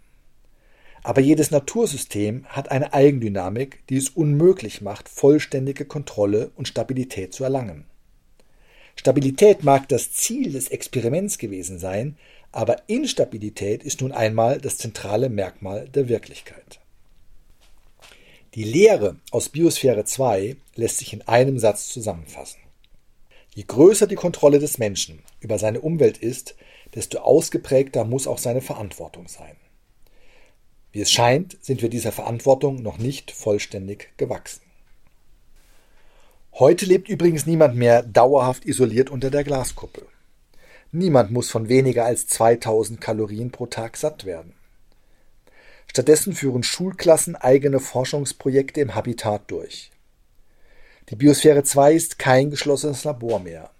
Aber 1.03 1.21
jedes 1.21 1.49
Natursystem 1.49 2.45
hat 2.45 2.69
eine 2.69 2.93
Eigendynamik, 2.93 3.85
die 3.87 3.97
es 3.97 4.09
unmöglich 4.09 4.81
macht, 4.81 5.09
vollständige 5.09 5.85
Kontrolle 5.85 6.51
und 6.55 6.67
Stabilität 6.67 7.33
zu 7.33 7.43
erlangen. 7.43 7.85
Stabilität 8.95 9.63
mag 9.63 9.89
das 9.89 10.11
Ziel 10.11 10.51
des 10.51 10.67
Experiments 10.67 11.37
gewesen 11.37 11.79
sein, 11.79 12.17
aber 12.51 12.87
Instabilität 12.87 13.83
ist 13.83 14.01
nun 14.01 14.11
einmal 14.11 14.59
das 14.59 14.77
zentrale 14.77 15.29
Merkmal 15.29 15.87
der 15.89 16.07
Wirklichkeit. 16.07 16.79
Die 18.53 18.65
Lehre 18.65 19.15
aus 19.31 19.49
Biosphäre 19.49 20.03
2 20.03 20.57
lässt 20.75 20.97
sich 20.97 21.13
in 21.13 21.21
einem 21.21 21.57
Satz 21.57 21.87
zusammenfassen. 21.87 22.59
Je 23.55 23.63
größer 23.65 24.07
die 24.07 24.15
Kontrolle 24.15 24.59
des 24.59 24.77
Menschen 24.77 25.23
über 25.39 25.57
seine 25.57 25.81
Umwelt 25.81 26.17
ist, 26.17 26.55
desto 26.93 27.19
ausgeprägter 27.19 28.03
muss 28.03 28.27
auch 28.27 28.37
seine 28.37 28.61
Verantwortung 28.61 29.27
sein. 29.27 29.55
Wie 30.91 31.01
es 31.01 31.11
scheint, 31.11 31.57
sind 31.61 31.81
wir 31.81 31.89
dieser 31.89 32.11
Verantwortung 32.11 32.81
noch 32.81 32.97
nicht 32.97 33.31
vollständig 33.31 34.11
gewachsen. 34.17 34.61
Heute 36.53 36.85
lebt 36.85 37.07
übrigens 37.07 37.45
niemand 37.45 37.75
mehr 37.75 38.03
dauerhaft 38.03 38.65
isoliert 38.65 39.09
unter 39.09 39.31
der 39.31 39.45
Glaskuppel. 39.45 40.05
Niemand 40.91 41.31
muss 41.31 41.49
von 41.49 41.69
weniger 41.69 42.05
als 42.05 42.27
2000 42.27 42.99
Kalorien 42.99 43.51
pro 43.51 43.67
Tag 43.67 43.95
satt 43.95 44.25
werden. 44.25 44.53
Stattdessen 45.87 46.33
führen 46.33 46.63
Schulklassen 46.63 47.37
eigene 47.37 47.79
Forschungsprojekte 47.79 48.81
im 48.81 48.93
Habitat 48.93 49.49
durch. 49.49 49.91
Die 51.09 51.15
Biosphäre 51.15 51.63
2 51.63 51.93
ist 51.93 52.19
kein 52.19 52.49
geschlossenes 52.49 53.05
Labor 53.05 53.39
mehr. 53.39 53.71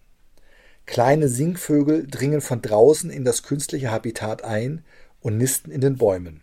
Kleine 0.86 1.28
Singvögel 1.28 2.08
dringen 2.08 2.41
von 2.41 2.62
draußen 2.62 3.10
in 3.10 3.26
das 3.26 3.43
künstliche 3.43 3.91
Habitat 3.91 4.43
ein 4.43 4.84
und 5.19 5.38
nisten 5.38 5.71
in 5.71 5.82
den 5.82 5.97
Bäumen. 5.97 6.41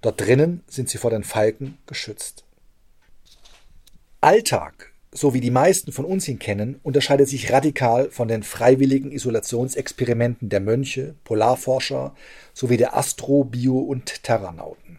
Dort 0.00 0.20
drinnen 0.20 0.62
sind 0.68 0.88
sie 0.88 0.98
vor 0.98 1.10
den 1.10 1.24
Falken 1.24 1.78
geschützt. 1.86 2.44
Alltag, 4.20 4.92
so 5.12 5.34
wie 5.34 5.40
die 5.40 5.50
meisten 5.50 5.92
von 5.92 6.04
uns 6.04 6.26
ihn 6.28 6.38
kennen, 6.38 6.80
unterscheidet 6.82 7.28
sich 7.28 7.52
radikal 7.52 8.10
von 8.10 8.28
den 8.28 8.42
freiwilligen 8.42 9.12
Isolationsexperimenten 9.12 10.48
der 10.48 10.60
Mönche, 10.60 11.14
Polarforscher 11.24 12.14
sowie 12.52 12.76
der 12.76 12.96
Astro-, 12.96 13.44
Bio- 13.44 13.78
und 13.78 14.22
Terranauten. 14.22 14.98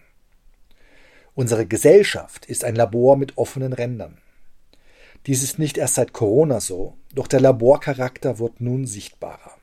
Unsere 1.35 1.67
Gesellschaft 1.67 2.45
ist 2.45 2.63
ein 2.63 2.75
Labor 2.75 3.17
mit 3.17 3.37
offenen 3.37 3.73
Rändern. 3.73 4.17
Dies 5.27 5.43
ist 5.43 5.59
nicht 5.59 5.77
erst 5.77 5.95
seit 5.95 6.13
Corona 6.13 6.61
so, 6.61 6.95
doch 7.13 7.27
der 7.27 7.41
Laborcharakter 7.41 8.39
wird 8.39 8.61
nun 8.61 8.87
sichtbarer. 8.87 9.56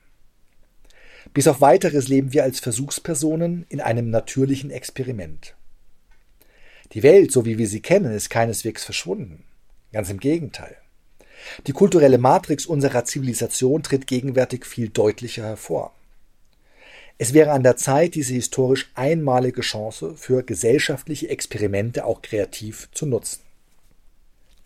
Bis 1.35 1.49
auf 1.49 1.61
weiteres 1.61 2.07
leben 2.07 2.33
wir 2.33 2.45
als 2.45 2.61
Versuchspersonen 2.61 3.67
in 3.69 3.81
einem 3.81 4.09
natürlichen 4.09 4.71
Experiment. 4.71 5.57
Die 6.93 7.03
Welt, 7.03 7.33
so 7.33 7.45
wie 7.45 7.59
wir 7.59 7.67
sie 7.67 7.81
kennen, 7.81 8.15
ist 8.15 8.31
keineswegs 8.31 8.85
verschwunden. 8.85 9.43
Ganz 9.93 10.11
im 10.11 10.21
Gegenteil. 10.21 10.77
Die 11.67 11.73
kulturelle 11.73 12.19
Matrix 12.19 12.67
unserer 12.67 13.05
Zivilisation 13.05 13.83
tritt 13.83 14.07
gegenwärtig 14.07 14.65
viel 14.65 14.89
deutlicher 14.89 15.45
hervor. 15.45 15.93
Es 17.19 17.35
wäre 17.35 17.51
an 17.51 17.65
der 17.65 17.77
Zeit, 17.77 18.15
diese 18.15 18.35
historisch 18.35 18.91
einmalige 18.95 19.61
Chance 19.61 20.15
für 20.17 20.45
gesellschaftliche 20.45 21.29
Experimente 21.29 22.05
auch 22.05 22.23
kreativ 22.23 22.89
zu 22.93 23.07
nutzen. 23.07 23.41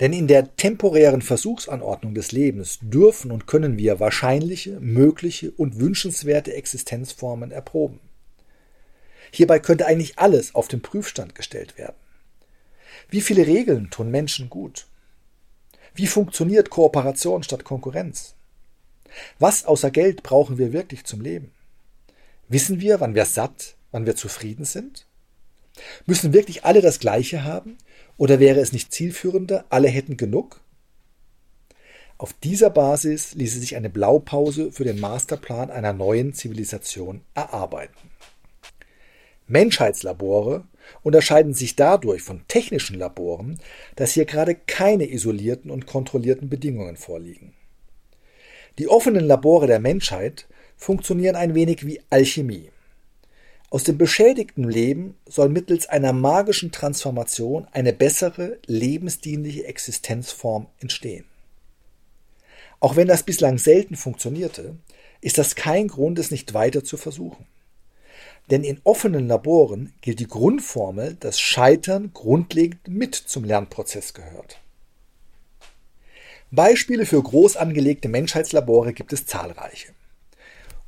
Denn 0.01 0.13
in 0.13 0.29
der 0.29 0.55
temporären 0.57 1.23
Versuchsanordnung 1.23 2.15
des 2.15 2.31
Lebens 2.31 2.79
dürfen 2.81 3.33
und 3.33 3.47
können 3.47 3.79
wir 3.79 3.99
wahrscheinliche, 3.99 4.79
mögliche 4.81 5.51
und 5.51 5.81
wünschenswerte 5.81 6.55
Existenzformen 6.55 7.51
erproben. 7.51 8.01
Hierbei 9.33 9.59
könnte 9.59 9.87
eigentlich 9.87 10.19
alles 10.19 10.55
auf 10.55 10.69
den 10.69 10.83
Prüfstand 10.83 11.35
gestellt 11.35 11.77
werden. 11.77 11.97
Wie 13.11 13.21
viele 13.21 13.47
Regeln 13.47 13.91
tun 13.91 14.11
Menschen 14.11 14.49
gut? 14.49 14.87
Wie 15.95 16.07
funktioniert 16.07 16.71
Kooperation 16.71 17.43
statt 17.43 17.65
Konkurrenz? 17.65 18.37
Was 19.39 19.65
außer 19.65 19.91
Geld 19.91 20.23
brauchen 20.23 20.59
wir 20.59 20.73
wirklich 20.73 21.05
zum 21.05 21.21
Leben? 21.21 21.51
Wissen 22.49 22.81
wir, 22.81 23.01
wann 23.01 23.17
wir 23.17 23.25
satt, 23.25 23.77
wann 23.91 24.07
wir 24.07 24.15
zufrieden 24.15 24.65
sind? 24.65 25.08
Müssen 26.07 26.33
wirklich 26.33 26.65
alle 26.65 26.81
das 26.81 26.99
Gleiche 27.01 27.45
haben? 27.45 27.79
Oder 28.17 28.41
wäre 28.41 28.61
es 28.61 28.73
nicht 28.73 28.93
zielführender, 28.93 29.65
alle 29.71 29.89
hätten 29.89 30.17
genug? 30.17 30.61
Auf 32.19 32.33
dieser 32.33 32.71
Basis 32.71 33.35
ließe 33.35 33.61
sich 33.61 33.77
eine 33.77 33.91
Blaupause 33.91 34.73
für 34.73 34.83
den 34.83 34.99
Masterplan 34.99 35.71
einer 35.71 35.93
neuen 35.93 36.35
Zivilisation 36.35 37.21
erarbeiten. 37.35 38.11
Menschheitslabore 39.47 40.65
unterscheiden 41.03 41.55
sich 41.55 41.77
dadurch 41.77 42.23
von 42.23 42.43
technischen 42.49 42.99
Laboren, 42.99 43.61
dass 43.95 44.13
hier 44.13 44.25
gerade 44.25 44.55
keine 44.55 45.11
isolierten 45.11 45.71
und 45.71 45.87
kontrollierten 45.87 46.49
Bedingungen 46.49 46.97
vorliegen. 46.97 47.55
Die 48.79 48.89
offenen 48.89 49.25
Labore 49.25 49.67
der 49.67 49.81
Menschheit 49.81 50.49
funktionieren 50.77 51.37
ein 51.37 51.55
wenig 51.55 51.87
wie 51.87 52.01
Alchemie. 52.11 52.71
Aus 53.71 53.85
dem 53.85 53.99
beschädigten 53.99 54.65
Leben 54.65 55.15
soll 55.27 55.51
mittels 55.51 55.87
einer 55.89 56.15
magischen 56.15 56.73
Transformation 56.73 57.67
eine 57.73 57.93
bessere, 57.93 58.59
lebensdienliche 58.67 59.67
Existenzform 59.67 60.67
entstehen. 60.81 61.27
Auch 62.81 62.97
wenn 62.97 63.09
das 63.09 63.25
bislang 63.25 63.59
selten 63.59 63.97
funktionierte, 63.97 64.77
ist 65.21 65.37
das 65.37 65.55
kein 65.55 65.89
Grund, 65.89 66.19
es 66.19 66.31
nicht 66.31 66.55
weiter 66.55 66.83
zu 66.83 66.97
versuchen. 66.97 67.47
Denn 68.51 68.65
in 68.65 68.81
offenen 68.85 69.29
Laboren 69.29 69.93
gilt 70.01 70.21
die 70.21 70.29
Grundformel, 70.29 71.17
dass 71.21 71.39
Scheitern 71.39 72.13
grundlegend 72.15 72.89
mit 72.89 73.15
zum 73.15 73.45
Lernprozess 73.45 74.15
gehört. 74.15 74.59
Beispiele 76.51 77.05
für 77.05 77.23
groß 77.23 77.59
angelegte 77.59 78.09
Menschheitslabore 78.09 78.95
gibt 78.95 79.13
es 79.13 79.27
zahlreiche. 79.27 79.93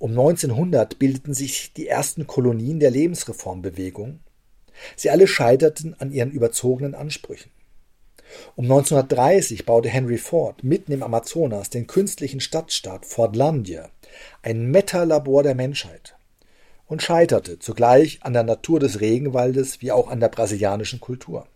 Um 0.01 0.13
1900 0.13 0.99
bildeten 0.99 1.35
sich 1.35 1.75
die 1.75 1.87
ersten 1.87 2.27
Kolonien 2.27 2.81
der 2.81 2.91
Lebensreformbewegung. 2.91 4.21
Sie 4.97 5.11
alle 5.11 5.27
scheiterten 5.27 5.95
an 5.99 6.11
ihren 6.11 6.31
überzogenen 6.31 6.95
Ansprüchen. 6.95 7.51
Um 8.57 8.65
1930 8.65 9.67
baute 9.67 9.91
Henry 9.91 10.17
Ford 10.17 10.65
mitten 10.65 10.93
im 10.93 11.03
Amazonas 11.03 11.69
den 11.69 11.87
künstlichen 11.87 12.41
Stadtstaat 12.41 13.05
Fordlandia, 13.05 13.91
ein 14.41 14.71
Metalabor 14.71 15.43
der 15.43 15.55
Menschheit 15.55 16.17
und 16.87 17.03
scheiterte 17.03 17.59
zugleich 17.59 18.21
an 18.23 18.33
der 18.33 18.45
Natur 18.45 18.81
des 18.81 19.03
Regenwaldes 19.03 19.83
wie 19.83 19.93
auch 19.93 20.09
an 20.09 20.21
der 20.21 20.31
brasilianischen 20.31 21.01
Kultur. 21.01 21.47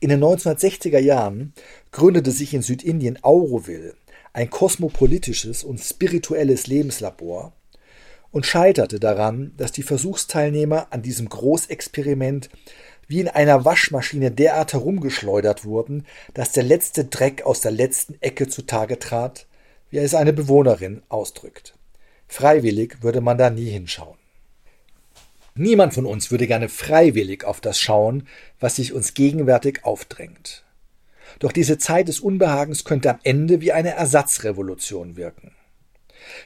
In 0.00 0.08
den 0.08 0.24
1960er 0.24 0.98
Jahren 0.98 1.52
gründete 1.92 2.32
sich 2.32 2.52
in 2.52 2.62
Südindien 2.62 3.22
Auroville, 3.22 3.94
ein 4.32 4.50
kosmopolitisches 4.50 5.64
und 5.64 5.78
spirituelles 5.78 6.66
Lebenslabor, 6.66 7.52
und 8.32 8.46
scheiterte 8.46 9.00
daran, 9.00 9.52
dass 9.56 9.72
die 9.72 9.82
Versuchsteilnehmer 9.82 10.88
an 10.90 11.02
diesem 11.02 11.28
Großexperiment 11.28 12.50
wie 13.08 13.20
in 13.20 13.28
einer 13.28 13.64
Waschmaschine 13.64 14.30
derart 14.30 14.72
herumgeschleudert 14.72 15.64
wurden, 15.64 16.06
dass 16.32 16.52
der 16.52 16.62
letzte 16.62 17.06
Dreck 17.06 17.42
aus 17.42 17.60
der 17.60 17.72
letzten 17.72 18.14
Ecke 18.20 18.46
zutage 18.46 18.98
trat, 19.00 19.46
wie 19.90 19.98
es 19.98 20.14
eine 20.14 20.32
Bewohnerin 20.32 21.02
ausdrückt. 21.08 21.74
Freiwillig 22.28 23.02
würde 23.02 23.20
man 23.20 23.36
da 23.36 23.50
nie 23.50 23.68
hinschauen. 23.68 24.16
Niemand 25.56 25.94
von 25.94 26.06
uns 26.06 26.30
würde 26.30 26.46
gerne 26.46 26.68
freiwillig 26.68 27.44
auf 27.44 27.60
das 27.60 27.80
schauen, 27.80 28.28
was 28.60 28.76
sich 28.76 28.92
uns 28.92 29.14
gegenwärtig 29.14 29.84
aufdrängt. 29.84 30.62
Doch 31.40 31.52
diese 31.52 31.78
Zeit 31.78 32.06
des 32.06 32.20
Unbehagens 32.20 32.84
könnte 32.84 33.10
am 33.10 33.18
Ende 33.24 33.60
wie 33.60 33.72
eine 33.72 33.90
Ersatzrevolution 33.90 35.16
wirken. 35.16 35.52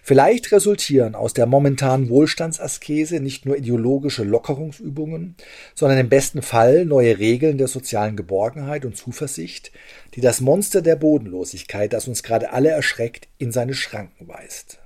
Vielleicht 0.03 0.53
resultieren 0.53 1.15
aus 1.15 1.35
der 1.35 1.47
momentanen 1.47 2.09
Wohlstandsaskese 2.09 3.21
nicht 3.21 3.45
nur 3.45 3.57
ideologische 3.57 4.23
Lockerungsübungen, 4.23 5.37
sondern 5.75 5.99
im 5.99 6.09
besten 6.09 6.43
Fall 6.43 6.85
neue 6.85 7.19
Regeln 7.19 7.59
der 7.59 7.69
sozialen 7.69 8.17
Geborgenheit 8.17 8.85
und 8.85 8.97
Zuversicht, 8.97 9.73
die 10.15 10.21
das 10.21 10.41
Monster 10.41 10.81
der 10.81 10.97
Bodenlosigkeit, 10.97 11.93
das 11.93 12.09
uns 12.09 12.23
gerade 12.23 12.53
alle 12.53 12.71
erschreckt, 12.71 13.29
in 13.37 13.53
seine 13.53 13.75
Schranken 13.75 14.29
weist. 14.29 14.79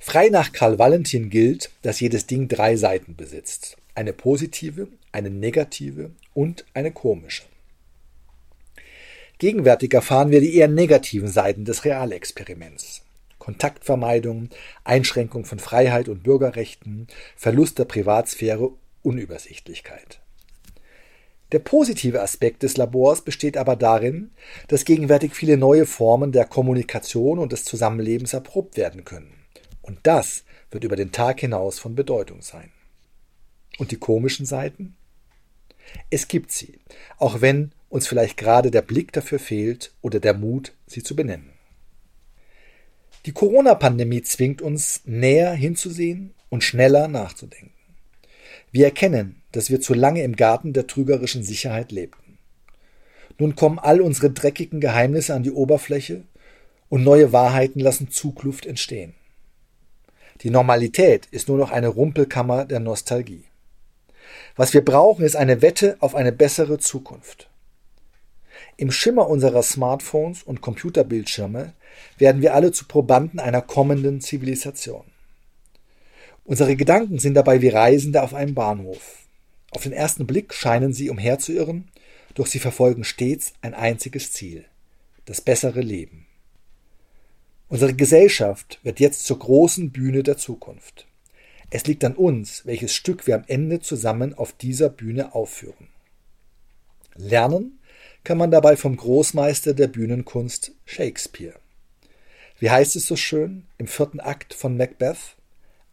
Frei 0.00 0.28
nach 0.28 0.52
Karl 0.52 0.78
Valentin 0.78 1.30
gilt, 1.30 1.70
dass 1.82 2.00
jedes 2.00 2.26
Ding 2.26 2.48
drei 2.48 2.76
Seiten 2.76 3.16
besitzt. 3.16 3.76
Eine 3.94 4.12
positive, 4.12 4.88
eine 5.12 5.30
negative 5.30 6.10
und 6.34 6.64
eine 6.74 6.92
komische. 6.92 7.44
Gegenwärtig 9.38 9.94
erfahren 9.94 10.30
wir 10.30 10.40
die 10.40 10.56
eher 10.56 10.68
negativen 10.68 11.28
Seiten 11.28 11.64
des 11.64 11.84
Realexperiments. 11.84 13.02
Kontaktvermeidung, 13.38 14.50
Einschränkung 14.84 15.44
von 15.44 15.58
Freiheit 15.58 16.08
und 16.08 16.24
Bürgerrechten, 16.24 17.06
Verlust 17.36 17.78
der 17.78 17.84
Privatsphäre, 17.84 18.72
Unübersichtlichkeit. 19.02 20.20
Der 21.52 21.60
positive 21.60 22.20
Aspekt 22.20 22.62
des 22.62 22.76
Labors 22.76 23.22
besteht 23.22 23.56
aber 23.56 23.74
darin, 23.74 24.32
dass 24.66 24.84
gegenwärtig 24.84 25.34
viele 25.34 25.56
neue 25.56 25.86
Formen 25.86 26.30
der 26.30 26.44
Kommunikation 26.44 27.38
und 27.38 27.52
des 27.52 27.64
Zusammenlebens 27.64 28.34
erprobt 28.34 28.76
werden 28.76 29.04
können. 29.04 29.32
Und 29.80 30.00
das 30.02 30.44
wird 30.70 30.84
über 30.84 30.96
den 30.96 31.12
Tag 31.12 31.40
hinaus 31.40 31.78
von 31.78 31.94
Bedeutung 31.94 32.42
sein. 32.42 32.70
Und 33.78 33.92
die 33.92 33.96
komischen 33.96 34.44
Seiten? 34.44 34.96
Es 36.10 36.28
gibt 36.28 36.50
sie, 36.52 36.80
auch 37.16 37.40
wenn 37.40 37.72
uns 37.88 38.06
vielleicht 38.06 38.36
gerade 38.36 38.70
der 38.70 38.82
Blick 38.82 39.12
dafür 39.12 39.38
fehlt 39.38 39.92
oder 40.02 40.20
der 40.20 40.34
Mut, 40.34 40.74
sie 40.86 41.02
zu 41.02 41.16
benennen. 41.16 41.52
Die 43.26 43.32
Corona-Pandemie 43.32 44.22
zwingt 44.22 44.62
uns, 44.62 45.02
näher 45.04 45.52
hinzusehen 45.52 46.34
und 46.48 46.64
schneller 46.64 47.08
nachzudenken. 47.08 47.72
Wir 48.70 48.86
erkennen, 48.86 49.42
dass 49.52 49.70
wir 49.70 49.80
zu 49.80 49.94
lange 49.94 50.22
im 50.22 50.36
Garten 50.36 50.72
der 50.72 50.86
trügerischen 50.86 51.42
Sicherheit 51.42 51.90
lebten. 51.92 52.38
Nun 53.38 53.56
kommen 53.56 53.78
all 53.78 54.00
unsere 54.00 54.30
dreckigen 54.30 54.80
Geheimnisse 54.80 55.34
an 55.34 55.42
die 55.42 55.50
Oberfläche 55.50 56.24
und 56.88 57.04
neue 57.04 57.32
Wahrheiten 57.32 57.80
lassen 57.80 58.10
Zugluft 58.10 58.66
entstehen. 58.66 59.14
Die 60.42 60.50
Normalität 60.50 61.26
ist 61.26 61.48
nur 61.48 61.58
noch 61.58 61.70
eine 61.70 61.88
Rumpelkammer 61.88 62.64
der 62.64 62.80
Nostalgie. 62.80 63.44
Was 64.56 64.74
wir 64.74 64.84
brauchen, 64.84 65.24
ist 65.24 65.36
eine 65.36 65.62
Wette 65.62 65.96
auf 66.00 66.14
eine 66.14 66.32
bessere 66.32 66.78
Zukunft. 66.78 67.47
Im 68.78 68.92
Schimmer 68.92 69.28
unserer 69.28 69.64
Smartphones 69.64 70.44
und 70.44 70.60
Computerbildschirme 70.60 71.74
werden 72.16 72.42
wir 72.42 72.54
alle 72.54 72.70
zu 72.70 72.86
Probanden 72.86 73.40
einer 73.40 73.60
kommenden 73.60 74.20
Zivilisation. 74.20 75.04
Unsere 76.44 76.76
Gedanken 76.76 77.18
sind 77.18 77.34
dabei 77.34 77.60
wie 77.60 77.68
Reisende 77.68 78.22
auf 78.22 78.34
einem 78.34 78.54
Bahnhof. 78.54 79.26
Auf 79.72 79.82
den 79.82 79.92
ersten 79.92 80.28
Blick 80.28 80.54
scheinen 80.54 80.92
sie 80.92 81.10
umherzuirren, 81.10 81.88
doch 82.34 82.46
sie 82.46 82.60
verfolgen 82.60 83.02
stets 83.02 83.52
ein 83.62 83.74
einziges 83.74 84.32
Ziel 84.32 84.64
das 85.24 85.40
bessere 85.40 85.80
Leben. 85.80 86.26
Unsere 87.68 87.94
Gesellschaft 87.94 88.78
wird 88.82 88.98
jetzt 88.98 89.26
zur 89.26 89.40
großen 89.40 89.90
Bühne 89.90 90.22
der 90.22 90.38
Zukunft. 90.38 91.06
Es 91.68 91.84
liegt 91.86 92.02
an 92.04 92.14
uns, 92.14 92.64
welches 92.64 92.94
Stück 92.94 93.26
wir 93.26 93.34
am 93.34 93.44
Ende 93.46 93.80
zusammen 93.80 94.32
auf 94.32 94.52
dieser 94.54 94.88
Bühne 94.88 95.34
aufführen. 95.34 95.88
Lernen 97.14 97.77
kann 98.24 98.38
man 98.38 98.50
dabei 98.50 98.76
vom 98.76 98.96
Großmeister 98.96 99.74
der 99.74 99.88
Bühnenkunst 99.88 100.72
Shakespeare. 100.84 101.54
Wie 102.58 102.70
heißt 102.70 102.96
es 102.96 103.06
so 103.06 103.16
schön 103.16 103.64
im 103.78 103.86
vierten 103.86 104.20
Akt 104.20 104.52
von 104.54 104.76
Macbeth? 104.76 105.36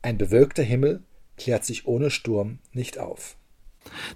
Ein 0.01 0.17
bewölkter 0.17 0.63
Himmel 0.63 1.03
klärt 1.38 1.65
sich 1.65 1.88
ohne 1.88 2.09
Sturm 2.09 2.59
nicht 2.73 2.97
auf. 2.97 3.35